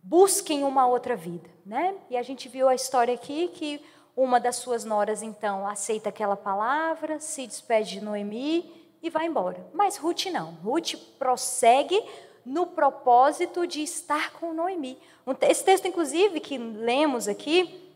busquem 0.01 0.63
uma 0.63 0.87
outra 0.87 1.15
vida, 1.15 1.47
né? 1.63 1.93
E 2.09 2.17
a 2.17 2.23
gente 2.23 2.49
viu 2.49 2.67
a 2.67 2.73
história 2.73 3.13
aqui 3.13 3.47
que 3.49 3.79
uma 4.17 4.39
das 4.39 4.55
suas 4.55 4.83
noras 4.83 5.21
então 5.21 5.67
aceita 5.67 6.09
aquela 6.09 6.35
palavra, 6.35 7.19
se 7.19 7.45
despede 7.45 7.99
de 7.99 8.01
Noemi 8.01 8.97
e 9.03 9.09
vai 9.11 9.27
embora. 9.27 9.63
Mas 9.71 9.97
Ruth 9.97 10.25
não. 10.33 10.55
Ruth 10.63 10.95
prossegue 11.19 12.03
no 12.43 12.65
propósito 12.65 13.67
de 13.67 13.83
estar 13.83 14.33
com 14.33 14.51
Noemi. 14.51 14.97
Esse 15.41 15.63
texto, 15.63 15.87
inclusive, 15.87 16.39
que 16.39 16.57
lemos 16.57 17.27
aqui, 17.27 17.93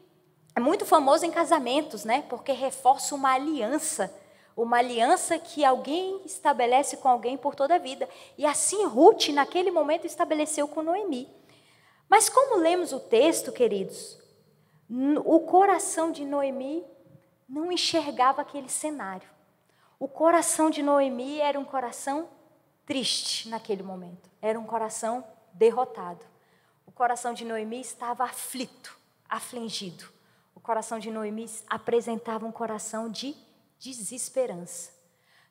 é 0.55 0.59
muito 0.59 0.85
famoso 0.85 1.25
em 1.25 1.31
casamentos, 1.31 2.05
né? 2.05 2.23
Porque 2.29 2.51
reforça 2.51 3.15
uma 3.15 3.33
aliança 3.33 4.13
uma 4.63 4.77
aliança 4.77 5.39
que 5.39 5.63
alguém 5.63 6.21
estabelece 6.25 6.97
com 6.97 7.07
alguém 7.07 7.37
por 7.37 7.55
toda 7.55 7.75
a 7.75 7.79
vida. 7.79 8.09
E 8.37 8.45
assim 8.45 8.85
Ruth, 8.85 9.29
naquele 9.29 9.71
momento, 9.71 10.05
estabeleceu 10.05 10.67
com 10.67 10.81
Noemi. 10.81 11.29
Mas 12.09 12.27
como 12.27 12.57
lemos 12.57 12.91
o 12.91 12.99
texto, 12.99 13.51
queridos, 13.51 14.19
o 15.23 15.39
coração 15.41 16.11
de 16.11 16.25
Noemi 16.25 16.83
não 17.47 17.71
enxergava 17.71 18.41
aquele 18.41 18.67
cenário. 18.67 19.29
O 19.97 20.07
coração 20.07 20.69
de 20.69 20.83
Noemi 20.83 21.39
era 21.39 21.59
um 21.59 21.65
coração 21.65 22.29
triste 22.85 23.47
naquele 23.47 23.83
momento, 23.83 24.29
era 24.41 24.59
um 24.59 24.65
coração 24.65 25.23
derrotado. 25.53 26.25
O 26.85 26.91
coração 26.91 27.33
de 27.33 27.45
Noemi 27.45 27.79
estava 27.79 28.23
aflito, 28.23 28.97
afligido. 29.27 30.05
O 30.55 30.59
coração 30.59 30.99
de 30.99 31.11
Noemi 31.11 31.49
apresentava 31.67 32.45
um 32.45 32.51
coração 32.51 33.09
de 33.09 33.35
desesperança. 33.79 34.91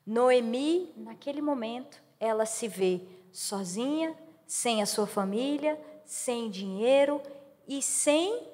Noemi, 0.05 0.93
naquele 0.95 1.41
momento, 1.41 2.01
ela 2.19 2.45
se 2.45 2.67
vê 2.67 3.01
sozinha, 3.31 4.15
sem 4.47 4.81
a 4.81 4.85
sua 4.85 5.05
família, 5.05 5.79
sem 6.05 6.49
dinheiro 6.49 7.21
e 7.67 7.81
sem 7.81 8.47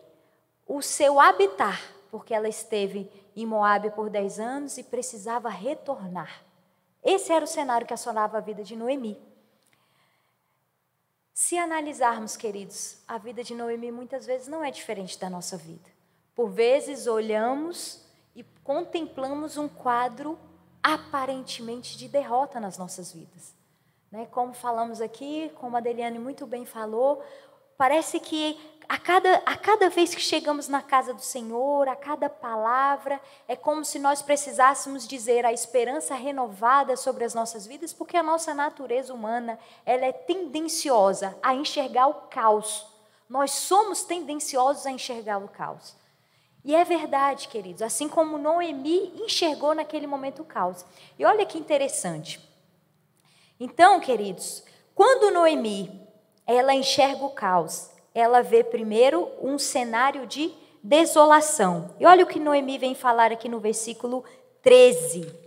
o 0.68 0.82
seu 0.82 1.20
habitar, 1.20 1.82
porque 2.10 2.34
ela 2.34 2.50
esteve 2.50 3.10
em 3.36 3.46
Moabe 3.46 3.92
por 3.92 4.10
10 4.10 4.40
anos 4.40 4.78
e 4.78 4.84
precisava 4.84 5.50
retornar. 5.50 6.44
Esse 7.04 7.32
era 7.32 7.46
o 7.46 7.48
cenário 7.48 7.86
que 7.86 7.94
assolava 7.94 8.38
a 8.38 8.42
vida 8.42 8.64
de 8.64 8.76
Noemi. 8.76 9.22
Se 11.34 11.58
analisarmos, 11.58 12.36
queridos, 12.38 12.98
a 13.08 13.18
vida 13.18 13.44
de 13.44 13.54
Noemi 13.54 13.92
muitas 13.92 14.26
vezes 14.26 14.48
não 14.48 14.64
é 14.64 14.72
diferente 14.72 15.20
da 15.20 15.30
nossa 15.30 15.58
vida. 15.58 15.90
Por 16.34 16.50
vezes 16.50 17.08
olhamos 17.08 18.05
e 18.36 18.44
contemplamos 18.64 19.58
um 19.58 19.68
quadro 19.68 20.38
aparentemente 20.84 21.98
de 21.98 22.08
derrota 22.08 22.60
nas 22.60 22.78
nossas 22.78 23.12
vidas. 23.12 23.54
Né? 24.12 24.28
Como 24.32 24.54
falamos 24.54 25.02
aqui, 25.02 25.52
como 25.56 25.78
a 25.78 25.80
Deliane 25.80 26.20
muito 26.20 26.46
bem 26.46 26.66
falou, 26.66 27.24
parece 27.78 28.20
que 28.20 28.58
a 28.88 29.00
cada, 29.00 29.42
a 29.46 29.58
cada 29.58 29.90
vez 29.90 30.14
que 30.14 30.22
chegamos 30.22 30.68
na 30.68 30.82
casa 30.82 31.14
do 31.14 31.22
Senhor, 31.22 31.88
a 31.88 31.96
cada 31.96 32.30
palavra, 32.30 33.20
é 33.48 33.56
como 33.56 33.84
se 33.84 33.98
nós 33.98 34.22
precisássemos 34.22 35.08
dizer 35.08 35.46
a 35.46 35.52
esperança 35.52 36.14
renovada 36.14 36.96
sobre 36.96 37.24
as 37.24 37.34
nossas 37.34 37.66
vidas, 37.66 37.94
porque 37.94 38.16
a 38.16 38.24
nossa 38.24 38.54
natureza 38.54 39.14
humana 39.14 39.58
ela 39.86 40.06
é 40.06 40.12
tendenciosa 40.12 41.36
a 41.42 41.56
enxergar 41.56 42.08
o 42.08 42.14
caos. 42.30 42.86
Nós 43.28 43.52
somos 43.52 44.04
tendenciosos 44.04 44.86
a 44.86 44.92
enxergar 44.92 45.40
o 45.40 45.48
caos. 45.48 45.96
E 46.66 46.74
é 46.74 46.84
verdade, 46.84 47.48
queridos, 47.48 47.84
assim 47.84 48.10
como 48.10 48.40
Noemi 48.40 49.14
enxergou 49.24 49.76
naquele 49.76 50.08
momento 50.08 50.42
o 50.42 50.46
caos. 50.46 50.84
E 51.18 51.24
olha 51.24 51.46
que 51.46 51.60
interessante. 51.60 52.40
Então, 53.60 54.00
queridos, 54.00 54.64
quando 54.96 55.32
Noemi 55.32 56.02
ela 56.48 56.74
enxerga 56.74 57.24
o 57.24 57.30
caos, 57.30 57.92
ela 58.16 58.42
vê 58.42 58.64
primeiro 58.64 59.30
um 59.40 59.60
cenário 59.60 60.26
de 60.26 60.52
desolação. 60.82 61.94
E 62.00 62.06
olha 62.06 62.24
o 62.24 62.28
que 62.28 62.40
Noemi 62.40 62.80
vem 62.80 62.96
falar 62.96 63.32
aqui 63.32 63.48
no 63.48 63.60
versículo 63.60 64.26
13. 64.64 65.45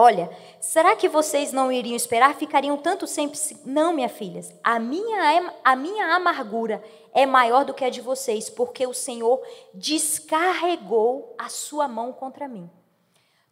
Olha, 0.00 0.30
será 0.60 0.94
que 0.94 1.08
vocês 1.08 1.52
não 1.52 1.72
iriam 1.72 1.96
esperar? 1.96 2.34
Ficariam 2.36 2.76
tanto 2.76 3.04
sempre. 3.04 3.36
Não, 3.64 3.92
minha 3.92 4.08
filha. 4.08 4.40
A 4.62 4.78
minha, 4.78 5.52
a 5.64 5.74
minha 5.74 6.14
amargura 6.14 6.80
é 7.12 7.26
maior 7.26 7.64
do 7.64 7.74
que 7.74 7.84
a 7.84 7.90
de 7.90 8.00
vocês, 8.00 8.48
porque 8.48 8.86
o 8.86 8.94
Senhor 8.94 9.42
descarregou 9.74 11.34
a 11.36 11.48
sua 11.48 11.88
mão 11.88 12.12
contra 12.12 12.46
mim. 12.46 12.70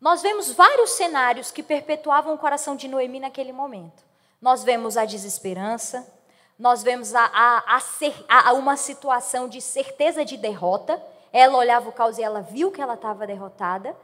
Nós 0.00 0.22
vemos 0.22 0.52
vários 0.52 0.90
cenários 0.90 1.50
que 1.50 1.64
perpetuavam 1.64 2.34
o 2.34 2.38
coração 2.38 2.76
de 2.76 2.86
Noemi 2.86 3.18
naquele 3.18 3.52
momento. 3.52 4.04
Nós 4.40 4.62
vemos 4.62 4.96
a 4.96 5.04
desesperança, 5.04 6.06
nós 6.56 6.80
vemos 6.80 7.12
a, 7.12 7.24
a, 7.24 7.80
a, 8.28 8.52
uma 8.52 8.76
situação 8.76 9.48
de 9.48 9.60
certeza 9.60 10.24
de 10.24 10.36
derrota. 10.36 11.02
Ela 11.32 11.58
olhava 11.58 11.88
o 11.88 11.92
caos 11.92 12.18
e 12.18 12.22
ela 12.22 12.40
viu 12.40 12.70
que 12.70 12.80
ela 12.80 12.94
estava 12.94 13.26
derrotada. 13.26 13.96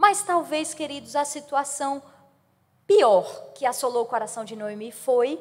Mas 0.00 0.22
talvez, 0.22 0.72
queridos, 0.72 1.14
a 1.14 1.26
situação 1.26 2.02
pior 2.86 3.52
que 3.54 3.66
assolou 3.66 4.04
o 4.04 4.06
coração 4.06 4.46
de 4.46 4.56
Noemi 4.56 4.90
foi 4.90 5.38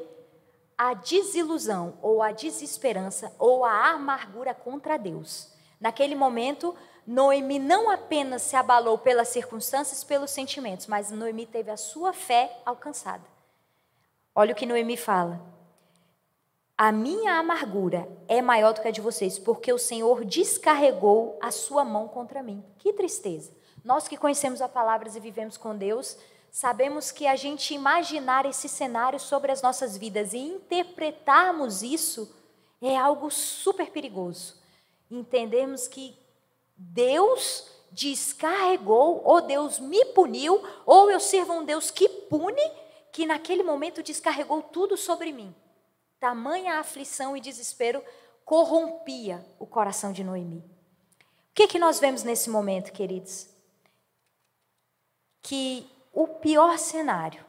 a 0.78 0.94
desilusão, 0.94 1.98
ou 2.02 2.22
a 2.22 2.34
desesperança, 2.34 3.34
ou 3.40 3.64
a 3.64 3.92
amargura 3.92 4.54
contra 4.54 4.98
Deus. 4.98 5.48
Naquele 5.80 6.14
momento, 6.14 6.76
Noemi 7.08 7.58
não 7.58 7.90
apenas 7.90 8.42
se 8.42 8.58
abalou 8.58 8.98
pelas 8.98 9.30
circunstâncias, 9.30 10.04
pelos 10.04 10.30
sentimentos, 10.30 10.88
mas 10.88 11.10
Noemi 11.10 11.46
teve 11.46 11.72
a 11.72 11.78
sua 11.78 12.12
fé 12.12 12.60
alcançada. 12.66 13.24
Olha 14.36 14.52
o 14.52 14.56
que 14.58 14.66
Noemi 14.66 14.98
fala. 14.98 15.42
A 16.78 16.92
minha 16.92 17.36
amargura 17.40 18.10
é 18.28 18.42
maior 18.42 18.74
do 18.74 18.82
que 18.82 18.90
a 18.90 18.92
de 18.92 19.00
vocês, 19.00 19.40
porque 19.40 19.72
o 19.72 19.80
Senhor 19.80 20.26
descarregou 20.26 21.40
a 21.42 21.50
sua 21.50 21.86
mão 21.86 22.10
contra 22.10 22.44
mim. 22.44 22.62
Que 22.78 22.92
tristeza. 22.92 23.58
Nós 23.90 24.08
que 24.08 24.18
conhecemos 24.18 24.62
a 24.62 24.70
palavra 24.70 25.10
e 25.10 25.20
vivemos 25.20 25.58
com 25.58 25.76
Deus, 25.76 26.16
sabemos 26.52 27.12
que 27.12 27.26
a 27.26 27.36
gente 27.36 27.74
imaginar 27.74 28.46
esse 28.46 28.70
cenário 28.70 29.20
sobre 29.20 29.52
as 29.52 29.64
nossas 29.64 29.98
vidas 29.98 30.32
e 30.32 30.38
interpretarmos 30.38 31.82
isso 31.82 32.32
é 32.80 32.96
algo 32.96 33.32
super 33.32 33.90
perigoso. 33.90 34.62
Entendemos 35.10 35.88
que 35.88 36.16
Deus 36.78 37.68
descarregou, 37.92 39.24
ou 39.26 39.42
Deus 39.42 39.80
me 39.80 40.06
puniu, 40.06 40.64
ou 40.86 41.10
eu 41.10 41.20
sirvo 41.20 41.54
um 41.54 41.66
Deus 41.66 41.90
que 41.90 42.08
pune, 42.08 42.62
que 43.12 43.26
naquele 43.26 43.64
momento 43.64 44.04
descarregou 44.04 44.62
tudo 44.62 44.96
sobre 44.96 45.32
mim. 45.32 45.52
Tamanha 46.20 46.76
aflição 46.76 47.36
e 47.36 47.42
desespero 47.42 48.04
corrompia 48.46 49.44
o 49.58 49.66
coração 49.66 50.12
de 50.12 50.24
Noemi. 50.24 50.60
O 50.60 50.64
que, 51.56 51.66
que 51.68 51.80
nós 51.80 52.00
vemos 52.00 52.22
nesse 52.22 52.52
momento, 52.52 52.92
queridos? 52.92 53.58
Que 55.42 55.90
o 56.14 56.28
pior 56.28 56.78
cenário 56.78 57.46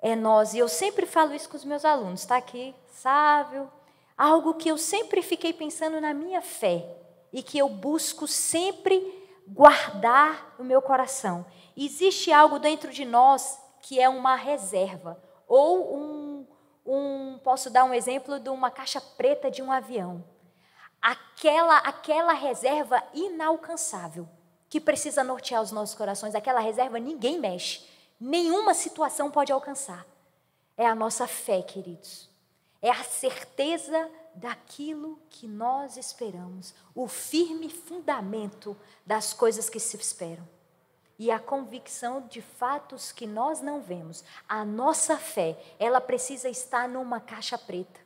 é 0.00 0.14
nós, 0.14 0.54
e 0.54 0.58
eu 0.58 0.68
sempre 0.68 1.06
falo 1.06 1.34
isso 1.34 1.48
com 1.48 1.56
os 1.56 1.64
meus 1.64 1.84
alunos, 1.84 2.20
está 2.20 2.36
aqui, 2.36 2.74
sábio, 2.88 3.70
algo 4.16 4.54
que 4.54 4.68
eu 4.68 4.76
sempre 4.76 5.22
fiquei 5.22 5.52
pensando 5.52 6.00
na 6.00 6.12
minha 6.12 6.42
fé 6.42 6.86
e 7.32 7.42
que 7.42 7.58
eu 7.58 7.68
busco 7.68 8.26
sempre 8.26 9.22
guardar 9.48 10.54
no 10.58 10.64
meu 10.64 10.82
coração. 10.82 11.44
Existe 11.76 12.32
algo 12.32 12.58
dentro 12.58 12.90
de 12.90 13.04
nós 13.04 13.58
que 13.80 14.00
é 14.00 14.08
uma 14.08 14.36
reserva 14.36 15.22
ou 15.46 15.96
um 15.96 16.24
um, 16.86 17.38
posso 17.42 17.70
dar 17.70 17.84
um 17.84 17.94
exemplo 17.94 18.38
de 18.38 18.48
uma 18.50 18.70
caixa 18.70 19.00
preta 19.00 19.50
de 19.50 19.62
um 19.62 19.72
avião. 19.72 20.24
Aquela, 21.00 21.78
aquela 21.78 22.32
reserva 22.32 23.02
inalcançável 23.12 24.28
que 24.74 24.80
precisa 24.80 25.22
nortear 25.22 25.62
os 25.62 25.70
nossos 25.70 25.94
corações, 25.94 26.34
aquela 26.34 26.58
reserva 26.58 26.98
ninguém 26.98 27.38
mexe, 27.38 27.86
nenhuma 28.18 28.74
situação 28.74 29.30
pode 29.30 29.52
alcançar. 29.52 30.04
É 30.76 30.84
a 30.84 30.96
nossa 30.96 31.28
fé, 31.28 31.62
queridos. 31.62 32.28
É 32.82 32.90
a 32.90 33.04
certeza 33.04 34.10
daquilo 34.34 35.16
que 35.30 35.46
nós 35.46 35.96
esperamos, 35.96 36.74
o 36.92 37.06
firme 37.06 37.70
fundamento 37.70 38.76
das 39.06 39.32
coisas 39.32 39.70
que 39.70 39.78
se 39.78 39.96
esperam 39.96 40.44
e 41.20 41.30
a 41.30 41.38
convicção 41.38 42.26
de 42.26 42.42
fatos 42.42 43.12
que 43.12 43.28
nós 43.28 43.60
não 43.60 43.80
vemos. 43.80 44.24
A 44.48 44.64
nossa 44.64 45.16
fé, 45.16 45.56
ela 45.78 46.00
precisa 46.00 46.48
estar 46.48 46.88
numa 46.88 47.20
caixa 47.20 47.56
preta, 47.56 48.00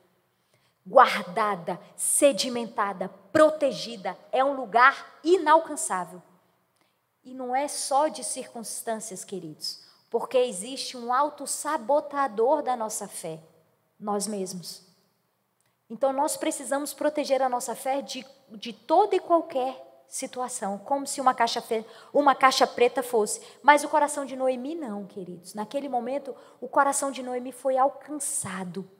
guardada, 0.87 1.81
sedimentada, 1.97 3.09
protegida. 3.33 4.19
É 4.31 4.45
um 4.45 4.53
lugar 4.53 5.19
inalcançável. 5.25 6.23
E 7.25 7.35
não 7.35 7.55
é 7.55 7.69
só 7.69 8.09
de 8.09 8.25
circunstâncias, 8.25 9.25
queridos, 9.25 9.85
porque 10.09 10.39
existe 10.39 10.97
um 10.97 11.13
auto-sabotador 11.13 12.63
da 12.63 12.77
nossa 12.77 13.07
fé, 13.07 13.41
nós 13.99 14.27
mesmos. 14.27 14.87
Então 15.91 16.13
nós 16.13 16.37
precisamos 16.37 16.93
proteger 16.93 17.43
a 17.43 17.49
nossa 17.49 17.75
fé 17.75 18.03
de, 18.03 18.25
de 18.51 18.73
toda 18.73 19.17
e 19.17 19.21
qualquer 19.21 19.87
situação, 20.09 20.79
como 20.79 21.07
se 21.07 21.21
uma 21.21 21.35
caixa, 21.35 21.63
uma 22.13 22.35
caixa 22.35 22.67
preta 22.67 23.03
fosse. 23.03 23.41
Mas 23.63 23.85
o 23.85 23.89
coração 23.89 24.25
de 24.25 24.35
Noemi 24.35 24.75
não, 24.75 25.07
queridos. 25.07 25.55
Naquele 25.55 25.89
momento, 25.89 26.35
o 26.61 26.69
coração 26.69 27.11
de 27.11 27.23
Noemi 27.23 27.53
foi 27.53 27.77
alcançado. 27.77 28.91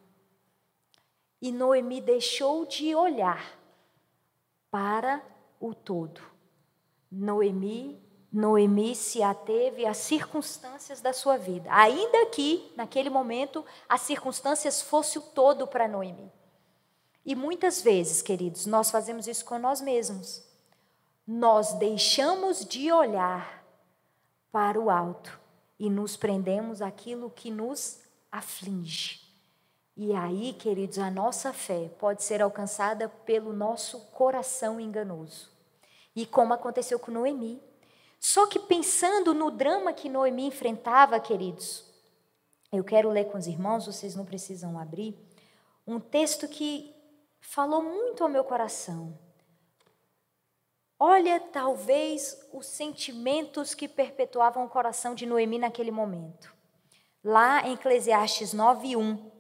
E 1.41 1.51
Noemi 1.51 2.01
deixou 2.01 2.67
de 2.67 2.95
olhar 2.95 3.59
para 4.71 5.23
o 5.59 5.75
todo. 5.75 6.21
Noemi, 7.11 8.03
Noemi 8.33 8.95
se 8.95 9.23
ateve 9.23 9.87
às 9.87 9.97
circunstâncias 9.97 11.01
da 11.01 11.13
sua 11.13 11.37
vida, 11.37 11.69
ainda 11.73 12.27
que 12.27 12.73
naquele 12.77 13.09
momento 13.09 13.65
as 13.89 14.03
circunstâncias 14.03 14.83
fossem 14.83 15.21
o 15.21 15.25
todo 15.25 15.67
para 15.67 15.89
Noemi. 15.89 16.31
E 17.25 17.35
muitas 17.35 17.83
vezes, 17.83 18.23
queridos, 18.23 18.67
nós 18.67 18.91
fazemos 18.91 19.27
isso 19.27 19.45
com 19.45 19.59
nós 19.59 19.81
mesmos 19.81 20.49
nós 21.31 21.75
deixamos 21.75 22.65
de 22.65 22.91
olhar 22.91 23.63
para 24.51 24.81
o 24.81 24.89
alto 24.89 25.39
e 25.79 25.91
nos 25.91 26.17
prendemos 26.17 26.81
aquilo 26.81 27.29
que 27.29 27.51
nos 27.51 28.01
aflige. 28.33 29.21
E 29.95 30.15
aí, 30.15 30.55
queridos, 30.55 30.99
a 30.99 31.11
nossa 31.11 31.53
fé 31.53 31.91
pode 31.99 32.23
ser 32.23 32.41
alcançada 32.41 33.11
pelo 33.11 33.53
nosso 33.53 34.01
coração 34.07 34.81
enganoso. 34.81 35.51
E 36.17 36.25
como 36.25 36.55
aconteceu 36.55 36.99
com 36.99 37.11
Noemi. 37.11 37.63
Só 38.21 38.47
que 38.47 38.59
pensando 38.59 39.33
no 39.33 39.51
drama 39.51 39.93
que 39.93 40.09
Noemi 40.09 40.47
enfrentava, 40.47 41.21
queridos, 41.21 41.85
eu 42.73 42.85
quero 42.85 43.11
ler 43.11 43.27
com 43.27 43.39
os 43.39 43.47
irmãos, 43.47 43.87
vocês 43.87 44.15
não 44.15 44.25
precisam 44.25 44.79
abrir, 44.79 45.17
um 45.87 45.99
texto 45.99 46.47
que 46.49 46.95
falou 47.41 47.83
muito 47.83 48.23
ao 48.23 48.29
meu 48.29 48.45
coração. 48.45 49.19
Olha, 50.99 51.39
talvez, 51.39 52.37
os 52.53 52.67
sentimentos 52.67 53.73
que 53.73 53.87
perpetuavam 53.87 54.65
o 54.65 54.69
coração 54.69 55.15
de 55.15 55.25
Noemi 55.25 55.59
naquele 55.59 55.93
momento. 55.93 56.53
Lá 57.23 57.67
em 57.67 57.75
Eclesiastes 57.75 58.53
9:1, 58.53 59.31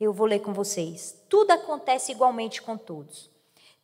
eu 0.00 0.12
vou 0.12 0.26
ler 0.26 0.40
com 0.40 0.54
vocês. 0.54 1.22
Tudo 1.28 1.50
acontece 1.50 2.12
igualmente 2.12 2.62
com 2.62 2.78
todos. 2.78 3.30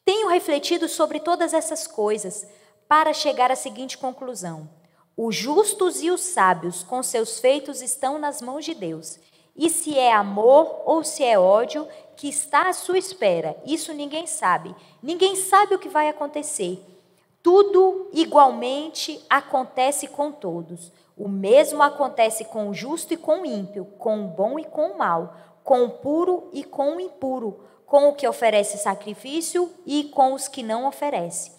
Tenho 0.05 0.29
refletido 0.29 0.89
sobre 0.89 1.21
todas 1.21 1.53
essas 1.53 1.87
coisas 1.87 2.49
para 2.89 3.13
chegar 3.13 3.53
à 3.53 3.57
seguinte 3.57 3.99
conclusão: 3.99 4.69
os 5.17 5.37
justos 5.37 6.03
e 6.03 6.11
os 6.11 6.21
sábios, 6.21 6.83
com 6.83 7.03
seus 7.03 7.39
feitos, 7.39 7.83
estão 7.83 8.19
nas 8.19 8.41
mãos 8.41 8.65
de 8.65 8.75
Deus. 8.75 9.19
E 9.55 9.69
se 9.69 9.99
é 9.99 10.13
amor 10.13 10.83
ou 10.87 11.03
se 11.03 11.25
é 11.25 11.37
ódio 11.37 11.87
que 12.17 12.29
está 12.29 12.69
à 12.69 12.73
sua 12.73 12.97
espera, 12.97 13.57
isso 13.67 13.93
ninguém 13.93 14.27
sabe. 14.27 14.75
Ninguém 15.03 15.35
sabe 15.35 15.75
o 15.75 15.79
que 15.79 15.89
vai 15.89 16.09
acontecer. 16.09 16.81
Tudo 17.43 18.09
igualmente 18.13 19.21
acontece 19.29 20.07
com 20.07 20.31
todos. 20.31 20.93
O 21.17 21.29
mesmo 21.29 21.83
acontece 21.83 22.45
com 22.45 22.69
o 22.69 22.75
justo 22.75 23.13
e 23.13 23.17
com 23.17 23.41
o 23.41 23.47
ímpio, 23.47 23.85
com 23.99 24.25
o 24.25 24.29
bom 24.29 24.59
e 24.61 24.65
com 24.65 24.93
o 24.93 24.99
mal, 24.99 25.35
com 25.65 25.83
o 25.83 25.91
puro 25.91 26.49
e 26.53 26.63
com 26.63 26.97
o 26.97 27.01
impuro, 27.01 27.59
com 27.85 28.09
o 28.09 28.15
que 28.15 28.29
oferece 28.29 28.79
sacrifício 28.79 29.73
e 29.85 30.05
com 30.05 30.33
os 30.33 30.47
que 30.47 30.63
não 30.63 30.87
oferece, 30.87 31.51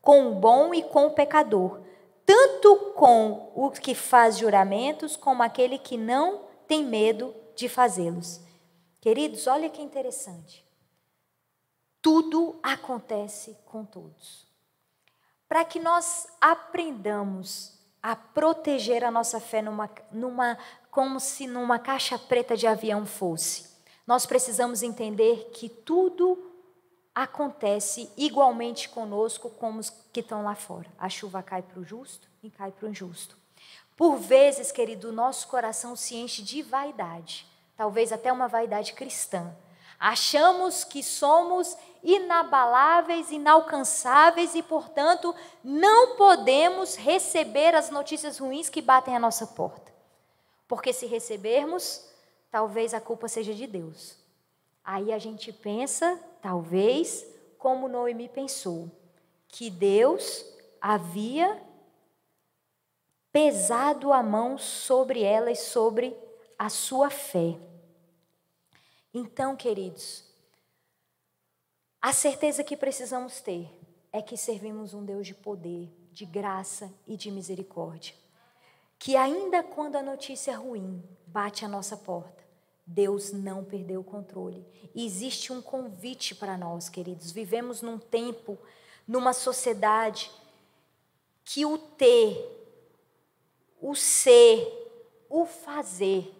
com 0.00 0.30
o 0.30 0.34
bom 0.34 0.74
e 0.74 0.82
com 0.82 1.06
o 1.06 1.12
pecador, 1.12 1.80
tanto 2.24 2.92
com 2.94 3.52
o 3.54 3.70
que 3.70 3.94
faz 3.94 4.38
juramentos, 4.38 5.16
como 5.16 5.42
aquele 5.42 5.78
que 5.78 5.96
não 5.96 6.44
tem 6.66 6.84
medo 6.84 7.34
de 7.54 7.68
fazê-los. 7.68 8.40
Queridos, 9.00 9.46
olha 9.46 9.68
que 9.68 9.82
interessante. 9.82 10.64
Tudo 12.02 12.58
acontece 12.62 13.56
com 13.64 13.84
todos. 13.84 14.46
Para 15.48 15.64
que 15.64 15.80
nós 15.80 16.28
aprendamos 16.40 17.78
a 18.02 18.16
proteger 18.16 19.04
a 19.04 19.10
nossa 19.10 19.40
fé 19.40 19.60
numa, 19.60 19.90
numa, 20.10 20.58
como 20.90 21.20
se 21.20 21.46
numa 21.46 21.78
caixa 21.78 22.18
preta 22.18 22.56
de 22.56 22.66
avião 22.66 23.04
fosse. 23.04 23.68
Nós 24.06 24.24
precisamos 24.24 24.82
entender 24.82 25.50
que 25.52 25.68
tudo 25.68 26.38
acontece 26.38 26.49
igualmente 28.16 28.88
conosco 28.88 29.50
como 29.50 29.80
os 29.80 29.90
que 30.12 30.20
estão 30.20 30.44
lá 30.44 30.54
fora. 30.54 30.88
A 30.98 31.08
chuva 31.08 31.42
cai 31.42 31.62
para 31.62 31.80
o 31.80 31.84
justo 31.84 32.28
e 32.42 32.50
cai 32.50 32.70
para 32.70 32.86
o 32.86 32.90
injusto. 32.90 33.36
Por 33.96 34.16
vezes, 34.16 34.72
querido, 34.72 35.12
nosso 35.12 35.46
coração 35.48 35.94
se 35.94 36.16
enche 36.16 36.42
de 36.42 36.62
vaidade, 36.62 37.46
talvez 37.76 38.12
até 38.12 38.32
uma 38.32 38.48
vaidade 38.48 38.94
cristã. 38.94 39.54
Achamos 39.98 40.84
que 40.84 41.02
somos 41.02 41.76
inabaláveis, 42.02 43.30
inalcançáveis 43.30 44.54
e, 44.54 44.62
portanto, 44.62 45.34
não 45.62 46.16
podemos 46.16 46.96
receber 46.96 47.74
as 47.74 47.90
notícias 47.90 48.38
ruins 48.38 48.70
que 48.70 48.80
batem 48.80 49.14
à 49.14 49.18
nossa 49.18 49.46
porta. 49.46 49.92
Porque 50.66 50.94
se 50.94 51.04
recebermos, 51.04 52.02
talvez 52.50 52.94
a 52.94 53.00
culpa 53.00 53.28
seja 53.28 53.52
de 53.52 53.66
Deus. 53.66 54.19
Aí 54.84 55.12
a 55.12 55.18
gente 55.18 55.52
pensa, 55.52 56.18
talvez, 56.40 57.26
como 57.58 57.88
Noemi 57.88 58.28
pensou, 58.28 58.90
que 59.48 59.70
Deus 59.70 60.44
havia 60.80 61.62
pesado 63.32 64.12
a 64.12 64.22
mão 64.22 64.58
sobre 64.58 65.22
ela 65.22 65.50
e 65.50 65.56
sobre 65.56 66.16
a 66.58 66.68
sua 66.68 67.10
fé. 67.10 67.58
Então, 69.12 69.56
queridos, 69.56 70.24
a 72.00 72.12
certeza 72.12 72.64
que 72.64 72.76
precisamos 72.76 73.40
ter 73.40 73.68
é 74.12 74.22
que 74.22 74.36
servimos 74.36 74.94
um 74.94 75.04
Deus 75.04 75.26
de 75.26 75.34
poder, 75.34 75.88
de 76.12 76.24
graça 76.24 76.92
e 77.06 77.16
de 77.16 77.30
misericórdia. 77.30 78.14
Que 78.98 79.16
ainda 79.16 79.62
quando 79.62 79.96
a 79.96 80.02
notícia 80.02 80.56
ruim 80.56 81.02
bate 81.26 81.64
à 81.64 81.68
nossa 81.68 81.96
porta, 81.96 82.39
Deus 82.90 83.32
não 83.32 83.64
perdeu 83.64 84.00
o 84.00 84.04
controle. 84.04 84.66
E 84.94 85.06
existe 85.06 85.52
um 85.52 85.62
convite 85.62 86.34
para 86.34 86.58
nós, 86.58 86.88
queridos. 86.88 87.30
Vivemos 87.30 87.82
num 87.82 87.98
tempo, 87.98 88.58
numa 89.06 89.32
sociedade 89.32 90.30
que 91.44 91.64
o 91.64 91.78
ter, 91.78 92.36
o 93.80 93.94
ser, 93.94 94.66
o 95.28 95.46
fazer 95.46 96.34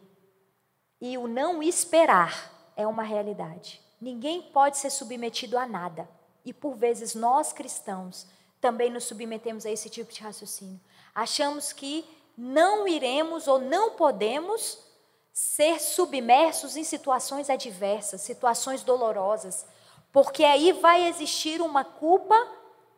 e 1.00 1.16
o 1.16 1.28
não 1.28 1.62
esperar 1.62 2.72
é 2.76 2.84
uma 2.84 3.04
realidade. 3.04 3.80
Ninguém 4.00 4.42
pode 4.42 4.76
ser 4.78 4.90
submetido 4.90 5.56
a 5.56 5.66
nada. 5.66 6.08
E 6.44 6.52
por 6.52 6.74
vezes 6.74 7.14
nós 7.14 7.52
cristãos 7.52 8.26
também 8.60 8.90
nos 8.90 9.04
submetemos 9.04 9.64
a 9.64 9.70
esse 9.70 9.88
tipo 9.88 10.12
de 10.12 10.20
raciocínio. 10.20 10.80
Achamos 11.14 11.72
que 11.72 12.04
não 12.36 12.88
iremos 12.88 13.46
ou 13.46 13.60
não 13.60 13.92
podemos 13.92 14.89
ser 15.33 15.81
submersos 15.81 16.77
em 16.77 16.85
situações 16.85 17.49
adversas, 17.49 18.21
situações 18.21 18.83
dolorosas, 18.83 19.66
porque 20.12 20.45
aí 20.45 20.73
vai 20.73 21.07
existir 21.09 21.61
uma 21.61 21.85
culpa 21.85 22.37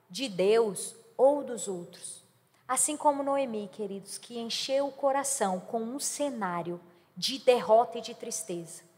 de 0.08 0.28
Deus 0.28 0.94
ou 1.16 1.42
dos 1.44 1.68
outros. 1.68 2.22
Assim 2.66 2.96
como 2.96 3.22
Noemi, 3.22 3.68
queridos, 3.68 4.18
que 4.18 4.38
encheu 4.38 4.86
o 4.86 4.92
coração 4.92 5.60
com 5.60 5.80
um 5.80 6.00
cenário 6.00 6.80
de 7.16 7.38
derrota 7.38 7.98
e 7.98 8.00
de 8.00 8.14
tristeza 8.14 8.92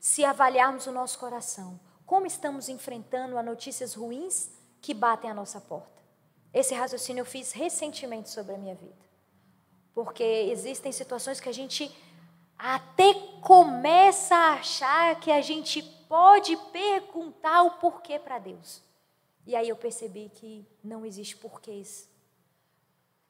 se 0.00 0.24
avaliarmos 0.24 0.86
o 0.86 0.92
nosso 0.92 1.18
coração, 1.18 1.78
como 2.06 2.26
estamos 2.26 2.70
enfrentando 2.70 3.36
as 3.36 3.44
notícias 3.44 3.92
ruins 3.92 4.50
que 4.80 4.94
batem 4.94 5.30
à 5.30 5.34
nossa 5.34 5.60
porta. 5.60 6.00
Esse 6.52 6.74
raciocínio 6.74 7.20
eu 7.20 7.26
fiz 7.26 7.52
recentemente 7.52 8.30
sobre 8.30 8.54
a 8.54 8.58
minha 8.58 8.74
vida. 8.74 8.98
Porque 9.94 10.24
existem 10.24 10.90
situações 10.90 11.38
que 11.38 11.50
a 11.50 11.52
gente 11.52 11.94
até 12.62 13.14
começa 13.40 14.34
a 14.34 14.54
achar 14.54 15.18
que 15.18 15.30
a 15.30 15.40
gente 15.40 15.82
pode 16.08 16.56
perguntar 16.72 17.62
o 17.62 17.72
porquê 17.72 18.18
para 18.18 18.38
Deus. 18.38 18.82
E 19.46 19.56
aí 19.56 19.68
eu 19.68 19.76
percebi 19.76 20.30
que 20.34 20.66
não 20.84 21.06
existe 21.06 21.36
porquês, 21.36 22.08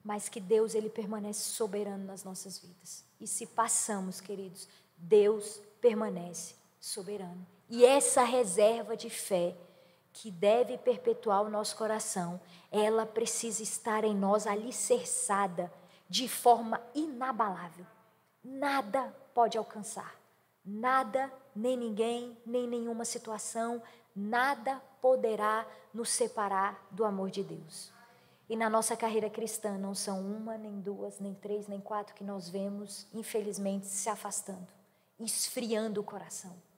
mas 0.05 0.29
que 0.29 0.41
Deus 0.41 0.75
ele 0.75 0.91
permanece 0.91 1.51
soberano 1.51 2.05
nas 2.05 2.25
nossas 2.25 2.59
vidas. 2.59 3.05
E 3.21 3.27
se 3.27 3.47
passamos, 3.47 4.21
queridos, 4.21 4.69
Deus 4.97 5.61
permanece 5.81 6.55
soberano. 6.81 7.47
E 7.69 7.85
essa 7.85 8.25
reserva 8.25 8.97
de 8.97 9.09
fé 9.09 9.57
que 10.13 10.31
deve 10.31 10.77
perpetuar 10.77 11.43
o 11.43 11.51
nosso 11.51 11.77
coração, 11.77 12.41
ela 12.73 13.07
precisa 13.07 13.63
estar 13.63 14.03
em 14.03 14.15
nós 14.15 14.47
alicerçada 14.47 15.73
de 16.09 16.29
forma 16.29 16.83
inabalável. 16.95 17.87
Nada 18.43 19.15
pode 19.35 19.59
alcançar, 19.59 20.15
nada, 20.65 21.31
nem 21.55 21.77
ninguém, 21.77 22.37
nem 22.45 22.67
nenhuma 22.67 23.05
situação, 23.05 23.83
nada 24.15 24.81
poderá 25.01 25.67
nos 25.93 26.11
separar 26.11 26.87
do 26.91 27.05
amor 27.05 27.31
de 27.31 27.43
Deus. 27.43 27.93
E 28.49 28.57
na 28.57 28.69
nossa 28.69 28.97
carreira 28.97 29.31
cristã 29.31 29.79
não 29.79 29.95
são 29.95 30.21
uma, 30.21 30.57
nem 30.57 30.81
duas, 30.81 31.21
nem 31.21 31.35
três, 31.35 31.69
nem 31.69 31.81
quatro 31.81 32.15
que 32.15 32.25
nós 32.25 32.49
vemos, 32.49 33.07
infelizmente, 33.15 33.87
se 33.87 34.09
afastando, 34.09 34.69
esfriando 35.19 36.01
o 36.01 36.05
coração 36.05 36.70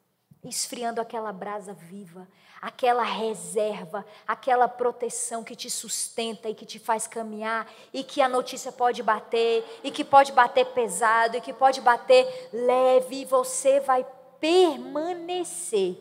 esfriando 0.45 1.01
aquela 1.01 1.33
brasa 1.33 1.73
viva, 1.73 2.27
aquela 2.61 3.03
reserva, 3.03 4.05
aquela 4.27 4.69
proteção 4.69 5.45
que 5.45 5.55
te 5.55 5.71
sustenta 5.71 6.49
e 6.49 6.55
que 6.55 6.67
te 6.67 6.79
faz 6.79 7.07
caminhar, 7.07 7.71
e 7.93 8.03
que 8.03 8.21
a 8.21 8.29
notícia 8.29 8.73
pode 8.73 9.03
bater, 9.03 9.65
e 9.85 9.91
que 9.91 10.05
pode 10.05 10.33
bater 10.33 10.67
pesado, 10.67 11.37
e 11.37 11.41
que 11.41 11.53
pode 11.53 11.81
bater 11.81 12.51
leve, 12.53 13.23
e 13.23 13.25
você 13.25 13.81
vai 13.81 14.05
permanecer 14.41 15.97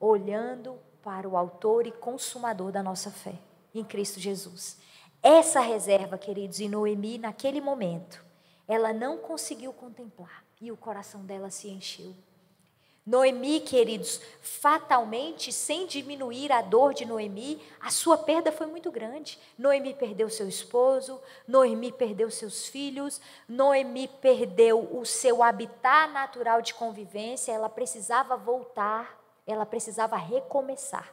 olhando 0.00 0.78
para 1.02 1.28
o 1.28 1.36
Autor 1.36 1.86
e 1.86 1.92
Consumador 1.92 2.72
da 2.72 2.82
nossa 2.82 3.10
fé, 3.10 3.34
em 3.74 3.84
Cristo 3.84 4.18
Jesus. 4.18 4.78
Essa 5.22 5.60
reserva, 5.60 6.16
queridos, 6.16 6.60
e 6.60 6.68
Noemi, 6.68 7.18
naquele 7.18 7.60
momento, 7.60 8.24
ela 8.66 8.92
não 8.92 9.18
conseguiu 9.18 9.72
contemplar, 9.72 10.44
e 10.60 10.72
o 10.72 10.76
coração 10.76 11.24
dela 11.24 11.50
se 11.50 11.68
encheu. 11.68 12.14
Noemi, 13.04 13.58
queridos, 13.58 14.20
fatalmente, 14.40 15.52
sem 15.52 15.86
diminuir 15.86 16.52
a 16.52 16.62
dor 16.62 16.94
de 16.94 17.04
Noemi, 17.04 17.60
a 17.80 17.90
sua 17.90 18.16
perda 18.16 18.52
foi 18.52 18.66
muito 18.68 18.92
grande. 18.92 19.40
Noemi 19.58 19.92
perdeu 19.92 20.30
seu 20.30 20.48
esposo, 20.48 21.20
Noemi 21.46 21.90
perdeu 21.90 22.30
seus 22.30 22.68
filhos, 22.68 23.20
Noemi 23.48 24.06
perdeu 24.06 24.88
o 24.96 25.04
seu 25.04 25.42
habitat 25.42 26.12
natural 26.12 26.62
de 26.62 26.74
convivência, 26.74 27.50
ela 27.50 27.68
precisava 27.68 28.36
voltar, 28.36 29.20
ela 29.44 29.66
precisava 29.66 30.14
recomeçar. 30.14 31.12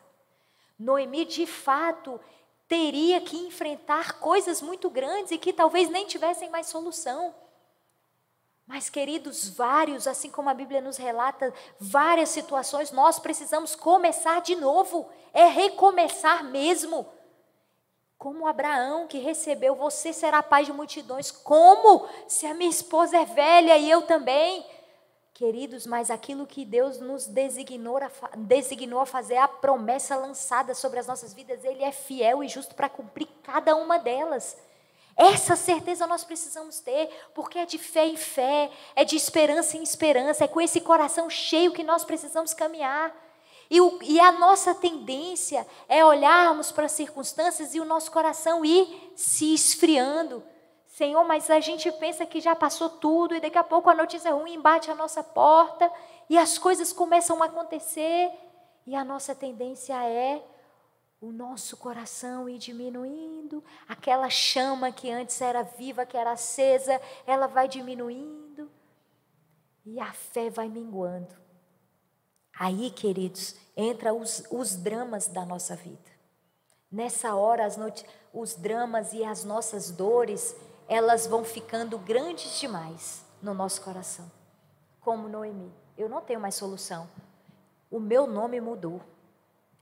Noemi, 0.77 1.25
de 1.25 1.47
fato, 1.47 2.21
teria 2.67 3.19
que 3.19 3.35
enfrentar 3.35 4.19
coisas 4.19 4.61
muito 4.61 4.91
grandes 4.91 5.31
e 5.31 5.39
que 5.39 5.51
talvez 5.51 5.89
nem 5.89 6.05
tivessem 6.05 6.51
mais 6.51 6.67
solução. 6.67 7.33
Mas, 8.69 8.87
queridos, 8.87 9.49
vários, 9.49 10.05
assim 10.05 10.29
como 10.29 10.47
a 10.47 10.53
Bíblia 10.53 10.79
nos 10.79 10.95
relata, 10.95 11.51
várias 11.79 12.29
situações, 12.29 12.91
nós 12.91 13.17
precisamos 13.17 13.73
começar 13.75 14.41
de 14.41 14.55
novo, 14.55 15.09
é 15.33 15.45
recomeçar 15.45 16.43
mesmo. 16.43 17.07
Como 18.15 18.45
Abraão 18.45 19.07
que 19.07 19.17
recebeu, 19.17 19.73
você 19.73 20.13
será 20.13 20.43
pai 20.43 20.65
de 20.65 20.71
multidões. 20.71 21.31
Como? 21.31 22.07
Se 22.27 22.45
a 22.45 22.53
minha 22.53 22.69
esposa 22.69 23.17
é 23.17 23.25
velha 23.25 23.75
e 23.75 23.89
eu 23.89 24.03
também. 24.03 24.63
Queridos, 25.33 25.87
mas 25.87 26.11
aquilo 26.11 26.45
que 26.45 26.63
Deus 26.63 26.99
nos 26.99 27.25
designou 27.25 27.97
a, 27.97 28.11
designou 28.37 28.99
a 28.99 29.05
fazer, 29.07 29.37
a 29.37 29.47
promessa 29.47 30.15
lançada 30.15 30.75
sobre 30.75 30.99
as 30.99 31.07
nossas 31.07 31.33
vidas, 31.33 31.63
Ele 31.63 31.83
é 31.83 31.91
fiel 31.91 32.43
e 32.43 32.47
justo 32.47 32.75
para 32.75 32.87
cumprir 32.87 33.27
cada 33.41 33.75
uma 33.75 33.97
delas. 33.97 34.68
Essa 35.21 35.57
certeza 35.57 36.07
nós 36.07 36.23
precisamos 36.23 36.79
ter, 36.79 37.09
porque 37.35 37.59
é 37.59 37.65
de 37.65 37.77
fé 37.77 38.07
em 38.07 38.15
fé, 38.15 38.71
é 38.95 39.03
de 39.03 39.17
esperança 39.17 39.75
em 39.75 39.83
esperança, 39.83 40.45
é 40.45 40.47
com 40.47 40.61
esse 40.61 40.79
coração 40.79 41.29
cheio 41.29 41.73
que 41.73 41.83
nós 41.83 42.05
precisamos 42.05 42.53
caminhar. 42.53 43.13
E, 43.69 43.81
o, 43.81 43.99
e 44.01 44.17
a 44.17 44.31
nossa 44.31 44.73
tendência 44.73 45.67
é 45.89 46.05
olharmos 46.05 46.71
para 46.71 46.85
as 46.85 46.93
circunstâncias 46.93 47.75
e 47.75 47.81
o 47.81 47.85
nosso 47.85 48.09
coração 48.09 48.63
ir 48.63 49.11
se 49.13 49.53
esfriando. 49.53 50.41
Senhor, 50.87 51.25
mas 51.25 51.49
a 51.49 51.59
gente 51.59 51.91
pensa 51.91 52.25
que 52.25 52.39
já 52.39 52.55
passou 52.55 52.89
tudo 52.89 53.35
e 53.35 53.41
daqui 53.41 53.57
a 53.57 53.63
pouco 53.63 53.89
a 53.89 53.93
notícia 53.93 54.31
ruim 54.31 54.61
bate 54.61 54.89
a 54.89 54.95
nossa 54.95 55.21
porta 55.21 55.91
e 56.29 56.37
as 56.37 56.57
coisas 56.57 56.93
começam 56.93 57.43
a 57.43 57.47
acontecer 57.47 58.31
e 58.87 58.95
a 58.95 59.03
nossa 59.03 59.35
tendência 59.35 60.01
é 60.01 60.41
o 61.21 61.33
nosso 61.33 61.75
coração 61.75 62.47
ir 62.47 62.57
diminuindo, 62.57 63.61
aquela 64.09 64.29
chama 64.29 64.91
que 64.91 65.11
antes 65.11 65.39
era 65.39 65.61
viva, 65.61 66.03
que 66.03 66.17
era 66.17 66.31
acesa, 66.31 66.99
ela 67.27 67.45
vai 67.45 67.67
diminuindo 67.67 68.67
e 69.85 69.99
a 69.99 70.11
fé 70.11 70.49
vai 70.49 70.67
minguando. 70.67 71.35
Aí, 72.59 72.89
queridos, 72.89 73.55
entra 73.77 74.11
os, 74.11 74.43
os 74.49 74.75
dramas 74.75 75.27
da 75.27 75.45
nossa 75.45 75.75
vida. 75.75 76.09
Nessa 76.91 77.35
hora, 77.35 77.67
os 78.33 78.55
dramas 78.55 79.13
e 79.13 79.23
as 79.23 79.43
nossas 79.43 79.91
dores 79.91 80.55
elas 80.87 81.27
vão 81.27 81.43
ficando 81.43 81.99
grandes 81.99 82.59
demais 82.59 83.23
no 83.43 83.53
nosso 83.53 83.79
coração. 83.83 84.29
Como 84.99 85.29
Noemi. 85.29 85.71
Eu 85.95 86.09
não 86.09 86.19
tenho 86.19 86.39
mais 86.39 86.55
solução. 86.55 87.07
O 87.91 87.99
meu 87.99 88.25
nome 88.25 88.59
mudou. 88.59 89.01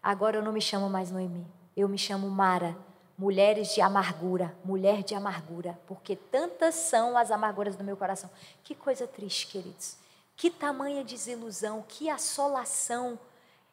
Agora 0.04 0.36
eu 0.36 0.44
não 0.44 0.52
me 0.52 0.60
chamo 0.60 0.90
mais 0.90 1.12
Noemi. 1.12 1.48
Eu 1.78 1.88
me 1.88 1.98
chamo 1.98 2.30
Mara. 2.30 2.76
Mulheres 3.17 3.73
de 3.73 3.82
amargura, 3.82 4.56
mulher 4.63 5.01
de 5.01 5.15
amargura, 5.15 5.80
porque 5.88 6.15
tantas 6.15 6.75
são 6.75 7.17
as 7.17 7.32
amarguras 7.32 7.75
do 7.75 7.84
meu 7.84 7.97
coração. 7.97 8.30
Que 8.63 8.75
coisa 8.75 9.08
triste, 9.08 9.47
queridos. 9.47 9.97
Que 10.36 10.51
tamanha 10.51 11.03
desilusão, 11.03 11.84
que 11.88 12.10
assolação 12.10 13.19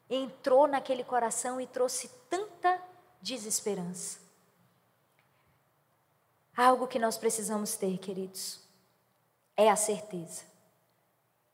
entrou 0.09 0.67
naquele 0.67 1.05
coração 1.05 1.61
e 1.61 1.67
trouxe 1.67 2.09
tanta 2.31 2.81
desesperança. 3.21 4.19
Algo 6.57 6.87
que 6.87 6.99
nós 6.99 7.19
precisamos 7.19 7.77
ter, 7.77 7.99
queridos, 7.99 8.61
é 9.57 9.71
a 9.71 9.77
certeza 9.77 10.43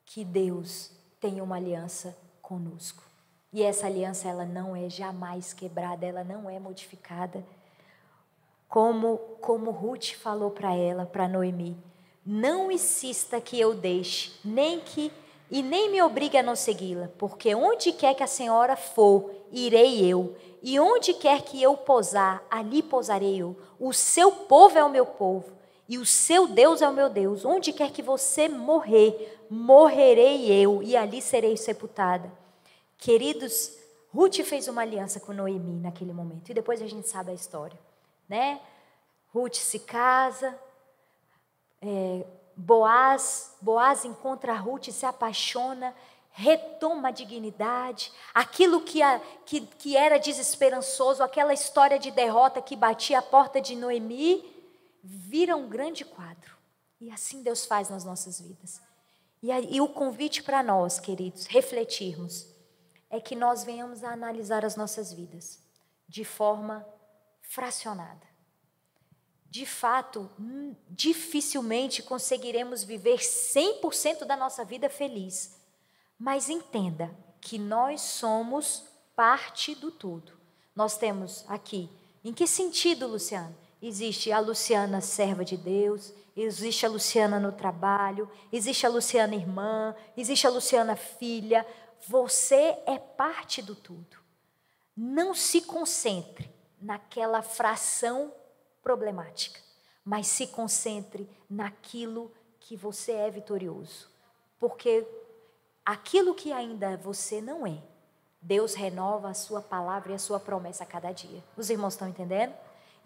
que 0.05 0.23
Deus 0.23 0.91
tem 1.19 1.41
uma 1.41 1.55
aliança 1.55 2.15
conosco. 2.41 3.03
E 3.53 3.63
essa 3.63 3.87
aliança 3.87 4.27
ela 4.27 4.45
não 4.45 4.75
é 4.75 4.89
jamais 4.89 5.53
quebrada, 5.53 6.05
ela 6.05 6.23
não 6.23 6.49
é 6.49 6.59
modificada. 6.59 7.43
Como 8.71 9.19
como 9.41 9.69
Ruth 9.71 10.13
falou 10.13 10.49
para 10.49 10.73
ela, 10.73 11.05
para 11.05 11.27
Noemi, 11.27 11.75
não 12.25 12.71
insista 12.71 13.41
que 13.41 13.59
eu 13.59 13.73
deixe, 13.73 14.31
nem 14.45 14.79
que 14.79 15.11
e 15.49 15.61
nem 15.61 15.91
me 15.91 16.01
obrigue 16.01 16.37
a 16.37 16.43
não 16.43 16.55
segui-la, 16.55 17.09
porque 17.17 17.53
onde 17.53 17.91
quer 17.91 18.15
que 18.15 18.23
a 18.23 18.27
senhora 18.27 18.77
for, 18.77 19.29
irei 19.51 20.05
eu, 20.05 20.33
e 20.63 20.79
onde 20.79 21.13
quer 21.13 21.41
que 21.41 21.61
eu 21.61 21.75
pousar, 21.75 22.41
ali 22.49 22.81
pousarei 22.81 23.41
eu. 23.41 23.57
O 23.77 23.91
seu 23.91 24.31
povo 24.31 24.77
é 24.77 24.83
o 24.85 24.89
meu 24.89 25.05
povo, 25.05 25.51
e 25.89 25.97
o 25.97 26.05
seu 26.05 26.47
Deus 26.47 26.81
é 26.81 26.87
o 26.87 26.93
meu 26.93 27.09
Deus. 27.09 27.43
Onde 27.43 27.73
quer 27.73 27.91
que 27.91 28.01
você 28.01 28.47
morrer, 28.47 29.37
morrerei 29.49 30.49
eu, 30.49 30.81
e 30.81 30.95
ali 30.95 31.21
serei 31.21 31.57
sepultada. 31.57 32.31
Queridos, 32.97 33.75
Ruth 34.13 34.37
fez 34.45 34.69
uma 34.69 34.83
aliança 34.83 35.19
com 35.19 35.33
Noemi 35.33 35.73
naquele 35.81 36.13
momento, 36.13 36.49
e 36.49 36.53
depois 36.53 36.81
a 36.81 36.87
gente 36.87 37.09
sabe 37.09 37.31
a 37.31 37.33
história, 37.35 37.77
né? 38.31 38.61
Ruth 39.33 39.55
se 39.55 39.79
casa, 39.79 40.57
é, 41.81 42.25
Boaz, 42.55 43.57
Boaz 43.61 44.05
encontra 44.05 44.53
Ruth, 44.53 44.89
se 44.89 45.05
apaixona, 45.05 45.93
retoma 46.29 47.09
a 47.09 47.11
dignidade, 47.11 48.09
aquilo 48.33 48.79
que, 48.81 49.01
a, 49.01 49.19
que, 49.45 49.59
que 49.59 49.97
era 49.97 50.17
desesperançoso, 50.17 51.21
aquela 51.21 51.53
história 51.53 51.99
de 51.99 52.09
derrota 52.09 52.61
que 52.61 52.73
batia 52.73 53.19
a 53.19 53.21
porta 53.21 53.59
de 53.59 53.75
Noemi, 53.75 54.49
vira 55.03 55.57
um 55.57 55.67
grande 55.67 56.05
quadro. 56.05 56.55
E 57.01 57.11
assim 57.11 57.43
Deus 57.43 57.65
faz 57.65 57.89
nas 57.89 58.05
nossas 58.05 58.39
vidas. 58.39 58.81
E, 59.43 59.51
aí, 59.51 59.67
e 59.69 59.81
o 59.81 59.89
convite 59.89 60.41
para 60.41 60.63
nós, 60.63 61.01
queridos, 61.01 61.47
refletirmos, 61.47 62.47
é 63.09 63.19
que 63.19 63.35
nós 63.35 63.65
venhamos 63.65 64.05
a 64.05 64.13
analisar 64.13 64.63
as 64.63 64.77
nossas 64.77 65.11
vidas 65.11 65.59
de 66.07 66.23
forma 66.23 66.87
fracionada. 67.53 68.29
De 69.49 69.65
fato, 69.65 70.29
hum, 70.39 70.75
dificilmente 70.89 72.01
conseguiremos 72.01 72.83
viver 72.83 73.19
100% 73.19 74.25
da 74.25 74.35
nossa 74.35 74.65
vida 74.65 74.89
feliz 74.89 75.61
mas 76.21 76.49
entenda 76.49 77.09
que 77.41 77.57
nós 77.57 77.99
somos 78.01 78.83
parte 79.15 79.73
do 79.73 79.89
tudo. 79.89 80.33
Nós 80.75 80.95
temos 80.95 81.43
aqui, 81.47 81.89
em 82.23 82.31
que 82.31 82.45
sentido, 82.45 83.07
Luciana? 83.07 83.57
Existe 83.81 84.31
a 84.31 84.39
Luciana 84.39 85.01
serva 85.01 85.43
de 85.43 85.57
Deus, 85.57 86.13
existe 86.37 86.85
a 86.85 86.89
Luciana 86.89 87.39
no 87.39 87.51
trabalho, 87.51 88.29
existe 88.53 88.85
a 88.85 88.89
Luciana 88.89 89.33
irmã, 89.33 89.95
existe 90.15 90.45
a 90.45 90.51
Luciana 90.51 90.95
filha. 90.95 91.65
Você 92.07 92.77
é 92.85 92.99
parte 92.99 93.59
do 93.59 93.73
tudo. 93.73 94.17
Não 94.95 95.33
se 95.33 95.61
concentre 95.61 96.50
naquela 96.81 97.41
fração 97.41 98.33
problemática, 98.81 99.59
mas 100.03 100.27
se 100.27 100.47
concentre 100.47 101.29
naquilo 101.49 102.31
que 102.59 102.75
você 102.75 103.11
é 103.11 103.29
vitorioso. 103.29 104.09
Porque 104.59 105.07
aquilo 105.85 106.33
que 106.33 106.51
ainda 106.51 106.97
você 106.97 107.41
não 107.41 107.65
é, 107.65 107.77
Deus 108.41 108.73
renova 108.73 109.29
a 109.29 109.33
sua 109.33 109.61
palavra 109.61 110.11
e 110.11 110.15
a 110.15 110.19
sua 110.19 110.39
promessa 110.39 110.83
a 110.83 110.87
cada 110.87 111.11
dia. 111.11 111.43
Os 111.55 111.69
irmãos 111.69 111.93
estão 111.93 112.07
entendendo? 112.07 112.53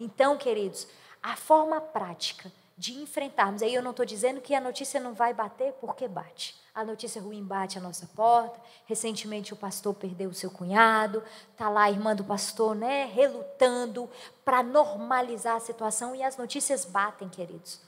Então, 0.00 0.38
queridos, 0.38 0.88
a 1.22 1.36
forma 1.36 1.80
prática 1.80 2.50
de 2.78 2.92
enfrentarmos, 2.92 3.62
aí 3.62 3.74
eu 3.74 3.82
não 3.82 3.92
estou 3.92 4.04
dizendo 4.04 4.40
que 4.40 4.54
a 4.54 4.60
notícia 4.60 5.00
não 5.00 5.14
vai 5.14 5.32
bater, 5.32 5.72
porque 5.80 6.06
bate. 6.06 6.54
A 6.74 6.84
notícia 6.84 7.22
ruim 7.22 7.42
bate 7.42 7.78
a 7.78 7.80
nossa 7.80 8.06
porta. 8.14 8.60
Recentemente 8.84 9.54
o 9.54 9.56
pastor 9.56 9.94
perdeu 9.94 10.28
o 10.28 10.34
seu 10.34 10.50
cunhado, 10.50 11.22
está 11.52 11.70
lá 11.70 11.84
a 11.84 11.90
irmã 11.90 12.14
do 12.14 12.22
pastor, 12.22 12.74
né, 12.74 13.06
relutando 13.06 14.10
para 14.44 14.62
normalizar 14.62 15.56
a 15.56 15.60
situação 15.60 16.14
e 16.14 16.22
as 16.22 16.36
notícias 16.36 16.84
batem, 16.84 17.30
queridos. 17.30 17.80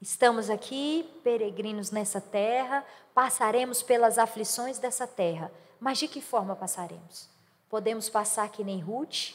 Estamos 0.00 0.48
aqui, 0.48 1.08
peregrinos 1.22 1.90
nessa 1.90 2.20
terra, 2.20 2.84
passaremos 3.14 3.82
pelas 3.82 4.16
aflições 4.16 4.78
dessa 4.78 5.06
terra. 5.06 5.52
Mas 5.78 5.98
de 5.98 6.08
que 6.08 6.22
forma 6.22 6.56
passaremos? 6.56 7.28
Podemos 7.68 8.08
passar 8.08 8.48
que 8.48 8.64
nem 8.64 8.80
Ruth, 8.80 9.34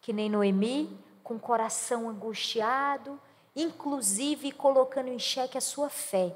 que 0.00 0.12
nem 0.12 0.30
Noemi, 0.30 0.96
com 1.24 1.34
o 1.34 1.40
coração 1.40 2.08
angustiado, 2.08 3.20
inclusive 3.62 4.52
colocando 4.52 5.08
em 5.08 5.18
xeque 5.18 5.58
a 5.58 5.60
sua 5.60 5.88
fé. 5.90 6.34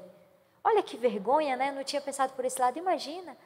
Olha 0.61 0.83
que 0.83 0.97
vergonha, 0.97 1.55
né? 1.55 1.71
Não 1.71 1.83
tinha 1.83 2.01
pensado 2.01 2.33
por 2.33 2.43
esse 2.43 2.59
lado. 2.59 2.77
Imagina, 2.77 3.37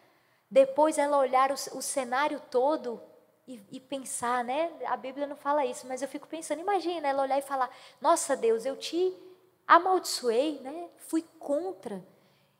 depois 0.49 0.97
ela 0.97 1.17
olhar 1.17 1.51
o, 1.51 1.53
o 1.53 1.81
cenário 1.81 2.41
todo 2.49 2.99
e, 3.47 3.61
e, 3.71 3.79
pensar, 3.79 4.43
né? 4.43 4.71
A 4.85 4.97
Bíblia 4.97 5.27
não 5.27 5.35
fala 5.35 5.65
isso, 5.65 5.85
mas 5.87 6.01
eu 6.01 6.07
fico 6.07 6.27
pensando. 6.27 6.59
Imagina 6.59 7.07
ela 7.07 7.21
olhar 7.21 7.37
e 7.37 7.43
falar: 7.43 7.69
Nossa 8.01 8.35
Deus, 8.35 8.65
eu 8.65 8.75
te 8.75 9.15
amaldiçoei, 9.67 10.59
né? 10.59 10.89
fui 10.97 11.23
contra. 11.39 12.03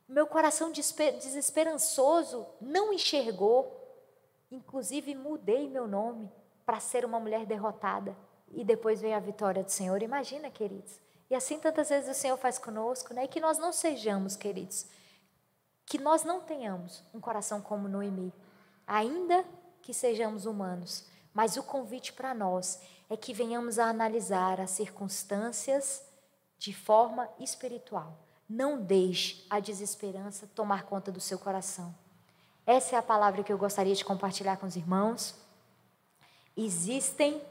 Meu 0.08 0.28
coração 0.28 0.72
desesperançoso 0.72 2.48
não 2.62 2.94
enxergou. 2.94 3.74
Inclusive, 4.52 5.14
mudei 5.16 5.68
meu 5.68 5.88
nome 5.88 6.32
para 6.66 6.80
ser 6.80 7.04
uma 7.04 7.20
mulher 7.20 7.46
derrotada. 7.46 8.16
E 8.52 8.64
depois 8.64 9.02
veio 9.02 9.16
a 9.16 9.20
vitória 9.20 9.64
do 9.64 9.70
Senhor. 9.70 10.02
Imagina, 10.02 10.50
queridos. 10.50 11.07
E 11.30 11.36
assim 11.36 11.60
tantas 11.60 11.90
vezes 11.90 12.10
o 12.10 12.20
Senhor 12.20 12.38
faz 12.38 12.58
conosco, 12.58 13.14
né? 13.14 13.26
E 13.26 13.28
que 13.28 13.40
nós 13.40 13.58
não 13.58 13.74
sejamos, 13.74 14.36
queridos, 14.36 14.86
que 15.86 15.98
nós 15.98 16.24
não 16.24 16.42
tenhamos 16.42 17.04
um 17.14 17.20
coração 17.20 17.62
como 17.62 17.88
Noemi, 17.88 18.34
ainda 18.86 19.46
que 19.82 19.94
sejamos 19.94 20.46
humanos. 20.46 21.06
Mas 21.34 21.56
o 21.56 21.64
convite 21.64 22.14
para 22.14 22.34
nós 22.34 22.82
é 23.10 23.16
que 23.16 23.34
venhamos 23.34 23.78
a 23.80 23.90
analisar 23.90 24.60
as 24.60 24.72
circunstâncias 24.72 26.04
de 26.58 26.74
forma 26.74 27.30
espiritual. 27.40 28.18
Não 28.50 28.82
deixe 28.82 29.46
a 29.50 29.60
desesperança 29.60 30.48
tomar 30.56 30.84
conta 30.84 31.12
do 31.12 31.20
seu 31.20 31.38
coração. 31.38 31.94
Essa 32.66 32.96
é 32.96 33.00
a 33.00 33.04
palavra 33.04 33.44
que 33.44 33.52
eu 33.52 33.58
gostaria 33.58 33.96
de 33.96 34.04
compartilhar 34.04 34.58
com 34.58 34.66
os 34.66 34.76
irmãos. 34.76 35.36
Existem 36.56 37.42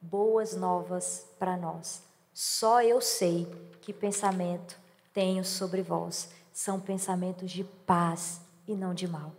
boas 0.00 0.54
novas 0.54 1.26
para 1.38 1.56
nós. 1.56 2.02
Só 2.34 2.82
eu 2.82 3.00
sei 3.00 3.46
que 3.80 3.92
pensamento 3.92 4.76
tenho 5.12 5.44
sobre 5.44 5.82
vós. 5.82 6.30
São 6.52 6.80
pensamentos 6.80 7.52
de 7.52 7.62
paz 7.62 8.40
e 8.66 8.74
não 8.74 8.92
de 8.92 9.06
mal. 9.06 9.32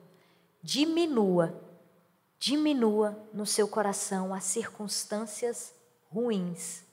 Diminua, 0.64 1.62
diminua 2.40 3.22
no 3.34 3.46
seu 3.46 3.68
coração 3.68 4.34
as 4.34 4.46
circunstâncias 4.46 5.74
ruins 6.10 6.84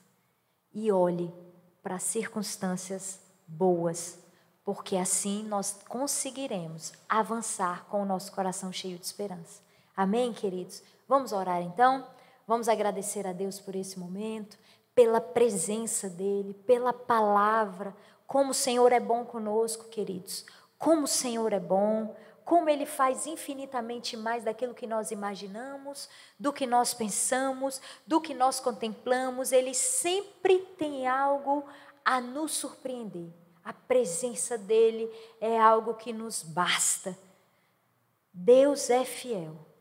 e 0.73 0.91
olhe 0.91 1.33
para 1.81 1.99
circunstâncias 1.99 3.19
boas, 3.47 4.19
porque 4.63 4.97
assim 4.97 5.43
nós 5.43 5.79
conseguiremos 5.87 6.91
avançar 7.07 7.85
com 7.85 8.01
o 8.01 8.05
nosso 8.05 8.31
coração 8.33 8.73
cheio 8.73 8.97
de 8.97 9.05
esperança. 9.05 9.61
Amém, 9.95 10.33
queridos? 10.33 10.83
Vamos 11.07 11.31
orar 11.31 11.61
então? 11.61 12.05
Vamos 12.45 12.67
agradecer 12.67 13.25
a 13.25 13.31
Deus 13.31 13.59
por 13.59 13.75
esse 13.75 13.97
momento, 13.97 14.57
pela 14.95 15.19
presença 15.19 16.09
dEle, 16.09 16.53
pela 16.53 16.93
palavra, 16.93 17.95
como 18.27 18.51
o 18.51 18.53
Senhor 18.53 18.91
é 18.91 18.99
bom 18.99 19.25
conosco, 19.25 19.89
queridos. 19.89 20.45
Como 20.77 21.03
o 21.03 21.07
Senhor 21.07 21.53
é 21.53 21.59
bom, 21.59 22.15
como 22.43 22.69
Ele 22.69 22.85
faz 22.85 23.25
infinitamente 23.25 24.17
mais 24.17 24.43
daquilo 24.43 24.73
que 24.73 24.85
nós 24.85 25.11
imaginamos, 25.11 26.09
do 26.39 26.51
que 26.51 26.67
nós 26.67 26.93
pensamos, 26.93 27.81
do 28.05 28.19
que 28.19 28.33
nós 28.33 28.59
contemplamos. 28.59 29.51
Ele 29.51 29.73
sempre 29.73 30.59
tem 30.77 31.07
algo 31.07 31.65
a 32.03 32.19
nos 32.19 32.51
surpreender. 32.51 33.31
A 33.63 33.71
presença 33.71 34.57
dEle 34.57 35.09
é 35.39 35.57
algo 35.57 35.93
que 35.93 36.11
nos 36.11 36.43
basta. 36.43 37.17
Deus 38.33 38.89
é 38.89 39.05
fiel. 39.05 39.72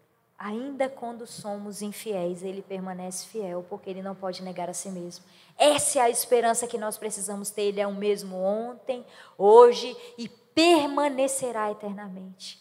Ainda 0.44 0.88
quando 0.88 1.24
somos 1.24 1.82
infiéis, 1.82 2.42
Ele 2.42 2.62
permanece 2.62 3.28
fiel, 3.28 3.64
porque 3.70 3.88
Ele 3.88 4.02
não 4.02 4.12
pode 4.12 4.42
negar 4.42 4.68
a 4.68 4.74
si 4.74 4.90
mesmo. 4.90 5.24
Essa 5.56 6.00
é 6.00 6.02
a 6.02 6.10
esperança 6.10 6.66
que 6.66 6.76
nós 6.76 6.98
precisamos 6.98 7.50
ter. 7.50 7.62
Ele 7.62 7.80
é 7.80 7.86
o 7.86 7.94
mesmo 7.94 8.34
ontem, 8.34 9.06
hoje 9.38 9.96
e 10.18 10.28
permanecerá 10.28 11.70
eternamente. 11.70 12.60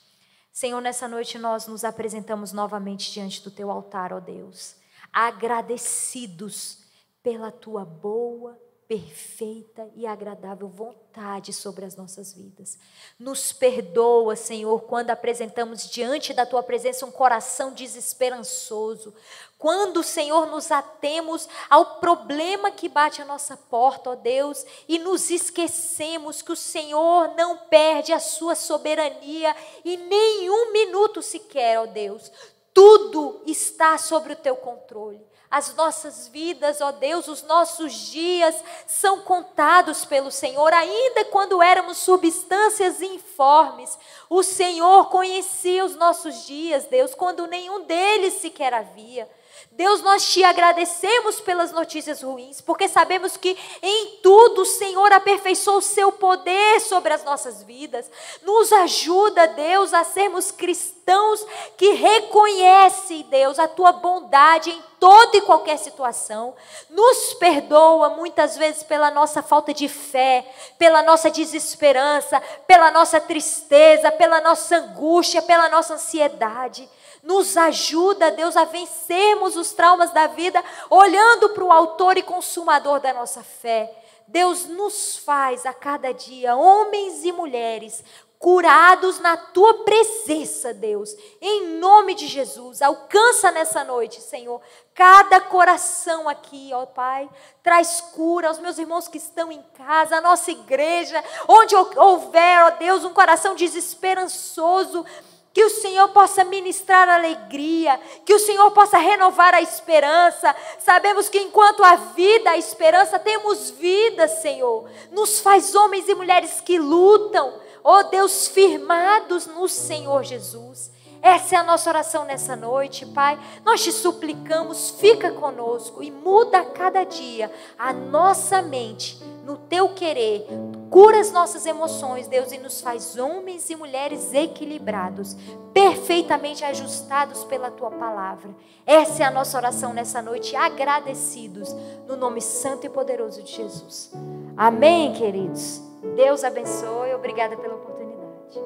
Senhor, 0.51 0.79
nessa 0.79 1.07
noite 1.07 1.39
nós 1.39 1.65
nos 1.65 1.83
apresentamos 1.83 2.53
novamente 2.53 3.11
diante 3.11 3.41
do 3.41 3.49
teu 3.49 3.71
altar, 3.71 4.13
ó 4.13 4.19
Deus, 4.19 4.75
agradecidos 5.11 6.83
pela 7.23 7.51
tua 7.51 7.83
boa, 7.83 8.59
perfeita 8.91 9.89
e 9.95 10.05
agradável 10.05 10.67
vontade 10.67 11.53
sobre 11.53 11.85
as 11.85 11.95
nossas 11.95 12.33
vidas. 12.33 12.77
Nos 13.17 13.53
perdoa, 13.53 14.35
Senhor, 14.35 14.81
quando 14.81 15.11
apresentamos 15.11 15.89
diante 15.89 16.33
da 16.33 16.45
tua 16.45 16.61
presença 16.61 17.05
um 17.05 17.11
coração 17.11 17.71
desesperançoso. 17.71 19.13
Quando, 19.57 20.03
Senhor, 20.03 20.45
nos 20.47 20.73
atemos 20.73 21.47
ao 21.69 22.01
problema 22.01 22.69
que 22.69 22.89
bate 22.89 23.21
a 23.21 23.25
nossa 23.25 23.55
porta, 23.55 24.09
ó 24.09 24.15
Deus, 24.15 24.65
e 24.89 24.99
nos 24.99 25.31
esquecemos 25.31 26.41
que 26.41 26.51
o 26.51 26.57
Senhor 26.57 27.33
não 27.37 27.59
perde 27.69 28.11
a 28.11 28.19
sua 28.19 28.55
soberania 28.55 29.55
e 29.85 29.95
nenhum 29.95 30.73
minuto 30.73 31.21
sequer, 31.21 31.79
ó 31.79 31.85
Deus. 31.85 32.29
Tudo 32.73 33.41
está 33.45 33.97
sobre 33.97 34.33
o 34.33 34.37
teu 34.37 34.57
controle. 34.57 35.30
As 35.51 35.75
nossas 35.75 36.29
vidas, 36.29 36.79
ó 36.79 36.93
Deus, 36.93 37.27
os 37.27 37.43
nossos 37.43 37.91
dias 37.93 38.55
são 38.87 39.19
contados 39.19 40.05
pelo 40.05 40.31
Senhor, 40.31 40.71
ainda 40.71 41.25
quando 41.25 41.61
éramos 41.61 41.97
substâncias 41.97 43.01
informes. 43.01 43.99
O 44.29 44.41
Senhor 44.43 45.09
conhecia 45.09 45.83
os 45.83 45.93
nossos 45.97 46.47
dias, 46.47 46.85
Deus, 46.85 47.13
quando 47.13 47.47
nenhum 47.47 47.83
deles 47.83 48.35
sequer 48.35 48.73
havia. 48.73 49.29
Deus, 49.71 50.01
nós 50.01 50.31
te 50.31 50.43
agradecemos 50.43 51.39
pelas 51.39 51.71
notícias 51.71 52.21
ruins, 52.21 52.61
porque 52.61 52.87
sabemos 52.87 53.37
que 53.37 53.57
em 53.81 54.19
tudo 54.21 54.61
o 54.61 54.65
Senhor 54.65 55.11
aperfeiçoou 55.11 55.77
o 55.77 55.81
seu 55.81 56.11
poder 56.11 56.79
sobre 56.81 57.13
as 57.13 57.23
nossas 57.23 57.63
vidas. 57.63 58.09
Nos 58.43 58.71
ajuda, 58.71 59.47
Deus, 59.47 59.93
a 59.93 60.03
sermos 60.03 60.51
cristãos 60.51 61.45
que 61.77 61.93
reconhecem, 61.93 63.23
Deus, 63.29 63.59
a 63.59 63.67
tua 63.67 63.91
bondade 63.91 64.69
em 64.69 64.83
toda 64.99 65.37
e 65.37 65.41
qualquer 65.41 65.77
situação. 65.77 66.53
Nos 66.89 67.33
perdoa 67.33 68.09
muitas 68.09 68.55
vezes 68.55 68.83
pela 68.83 69.09
nossa 69.09 69.41
falta 69.41 69.73
de 69.73 69.87
fé, 69.87 70.45
pela 70.77 71.01
nossa 71.01 71.31
desesperança, 71.31 72.39
pela 72.67 72.91
nossa 72.91 73.19
tristeza, 73.19 74.11
pela 74.11 74.41
nossa 74.41 74.77
angústia, 74.77 75.41
pela 75.41 75.69
nossa 75.69 75.95
ansiedade. 75.95 76.87
Nos 77.23 77.55
ajuda, 77.55 78.31
Deus, 78.31 78.57
a 78.57 78.65
vencermos 78.65 79.55
os 79.55 79.71
traumas 79.71 80.11
da 80.11 80.27
vida, 80.27 80.63
olhando 80.89 81.49
para 81.49 81.63
o 81.63 81.71
Autor 81.71 82.17
e 82.17 82.23
Consumador 82.23 82.99
da 82.99 83.13
nossa 83.13 83.43
fé. 83.43 83.95
Deus 84.27 84.65
nos 84.65 85.17
faz 85.17 85.65
a 85.65 85.73
cada 85.73 86.13
dia 86.13 86.55
homens 86.55 87.23
e 87.25 87.31
mulheres 87.31 88.03
curados 88.41 89.19
na 89.19 89.37
tua 89.37 89.83
presença, 89.83 90.73
Deus. 90.73 91.15
Em 91.39 91.77
nome 91.77 92.15
de 92.15 92.27
Jesus, 92.27 92.81
alcança 92.81 93.51
nessa 93.51 93.83
noite, 93.83 94.19
Senhor, 94.19 94.59
cada 94.95 95.39
coração 95.39 96.27
aqui, 96.27 96.71
ó 96.73 96.87
Pai. 96.87 97.29
Traz 97.61 98.01
cura 98.01 98.47
aos 98.47 98.57
meus 98.57 98.79
irmãos 98.79 99.07
que 99.07 99.19
estão 99.19 99.51
em 99.51 99.61
casa, 99.75 100.15
a 100.15 100.21
nossa 100.21 100.49
igreja, 100.49 101.23
onde 101.47 101.75
houver, 101.75 102.63
ó 102.65 102.69
Deus, 102.71 103.05
um 103.05 103.13
coração 103.13 103.53
desesperançoso 103.53 105.05
que 105.53 105.63
o 105.63 105.69
Senhor 105.69 106.09
possa 106.09 106.43
ministrar 106.43 107.09
alegria, 107.09 107.99
que 108.25 108.33
o 108.33 108.39
Senhor 108.39 108.71
possa 108.71 108.97
renovar 108.97 109.53
a 109.53 109.61
esperança. 109.61 110.55
Sabemos 110.79 111.27
que 111.27 111.39
enquanto 111.39 111.83
há 111.83 111.95
vida, 111.95 112.51
a 112.51 112.57
esperança, 112.57 113.19
temos 113.19 113.69
vida, 113.71 114.27
Senhor. 114.27 114.89
Nos 115.11 115.39
faz 115.39 115.75
homens 115.75 116.07
e 116.07 116.15
mulheres 116.15 116.61
que 116.61 116.79
lutam, 116.79 117.53
oh 117.83 118.03
Deus, 118.03 118.47
firmados 118.47 119.45
no 119.47 119.67
Senhor 119.67 120.23
Jesus. 120.23 120.89
Essa 121.21 121.55
é 121.55 121.57
a 121.59 121.63
nossa 121.63 121.89
oração 121.89 122.25
nessa 122.25 122.55
noite, 122.55 123.05
Pai. 123.05 123.39
Nós 123.63 123.83
te 123.83 123.91
suplicamos, 123.91 124.91
fica 124.99 125.31
conosco 125.31 126.01
e 126.01 126.09
muda 126.09 126.59
a 126.59 126.65
cada 126.65 127.03
dia 127.03 127.51
a 127.77 127.93
nossa 127.93 128.61
mente 128.61 129.21
no 129.45 129.55
teu 129.55 129.89
querer. 129.89 130.47
Cura 130.89 131.19
as 131.19 131.31
nossas 131.31 131.65
emoções, 131.65 132.27
Deus, 132.27 132.51
e 132.51 132.57
nos 132.57 132.81
faz 132.81 133.17
homens 133.17 133.69
e 133.69 133.75
mulheres 133.75 134.33
equilibrados, 134.33 135.37
perfeitamente 135.73 136.65
ajustados 136.65 137.43
pela 137.43 137.71
tua 137.71 137.91
palavra. 137.91 138.49
Essa 138.85 139.23
é 139.23 139.25
a 139.25 139.31
nossa 139.31 139.57
oração 139.57 139.93
nessa 139.93 140.21
noite, 140.21 140.55
agradecidos 140.55 141.73
no 142.07 142.17
nome 142.17 142.41
santo 142.41 142.85
e 142.85 142.89
poderoso 142.89 143.43
de 143.43 143.53
Jesus. 143.53 144.11
Amém, 144.57 145.13
queridos. 145.13 145.81
Deus 146.15 146.43
abençoe. 146.43 147.13
Obrigada 147.13 147.55
pela 147.55 147.75
oportunidade. 147.75 148.59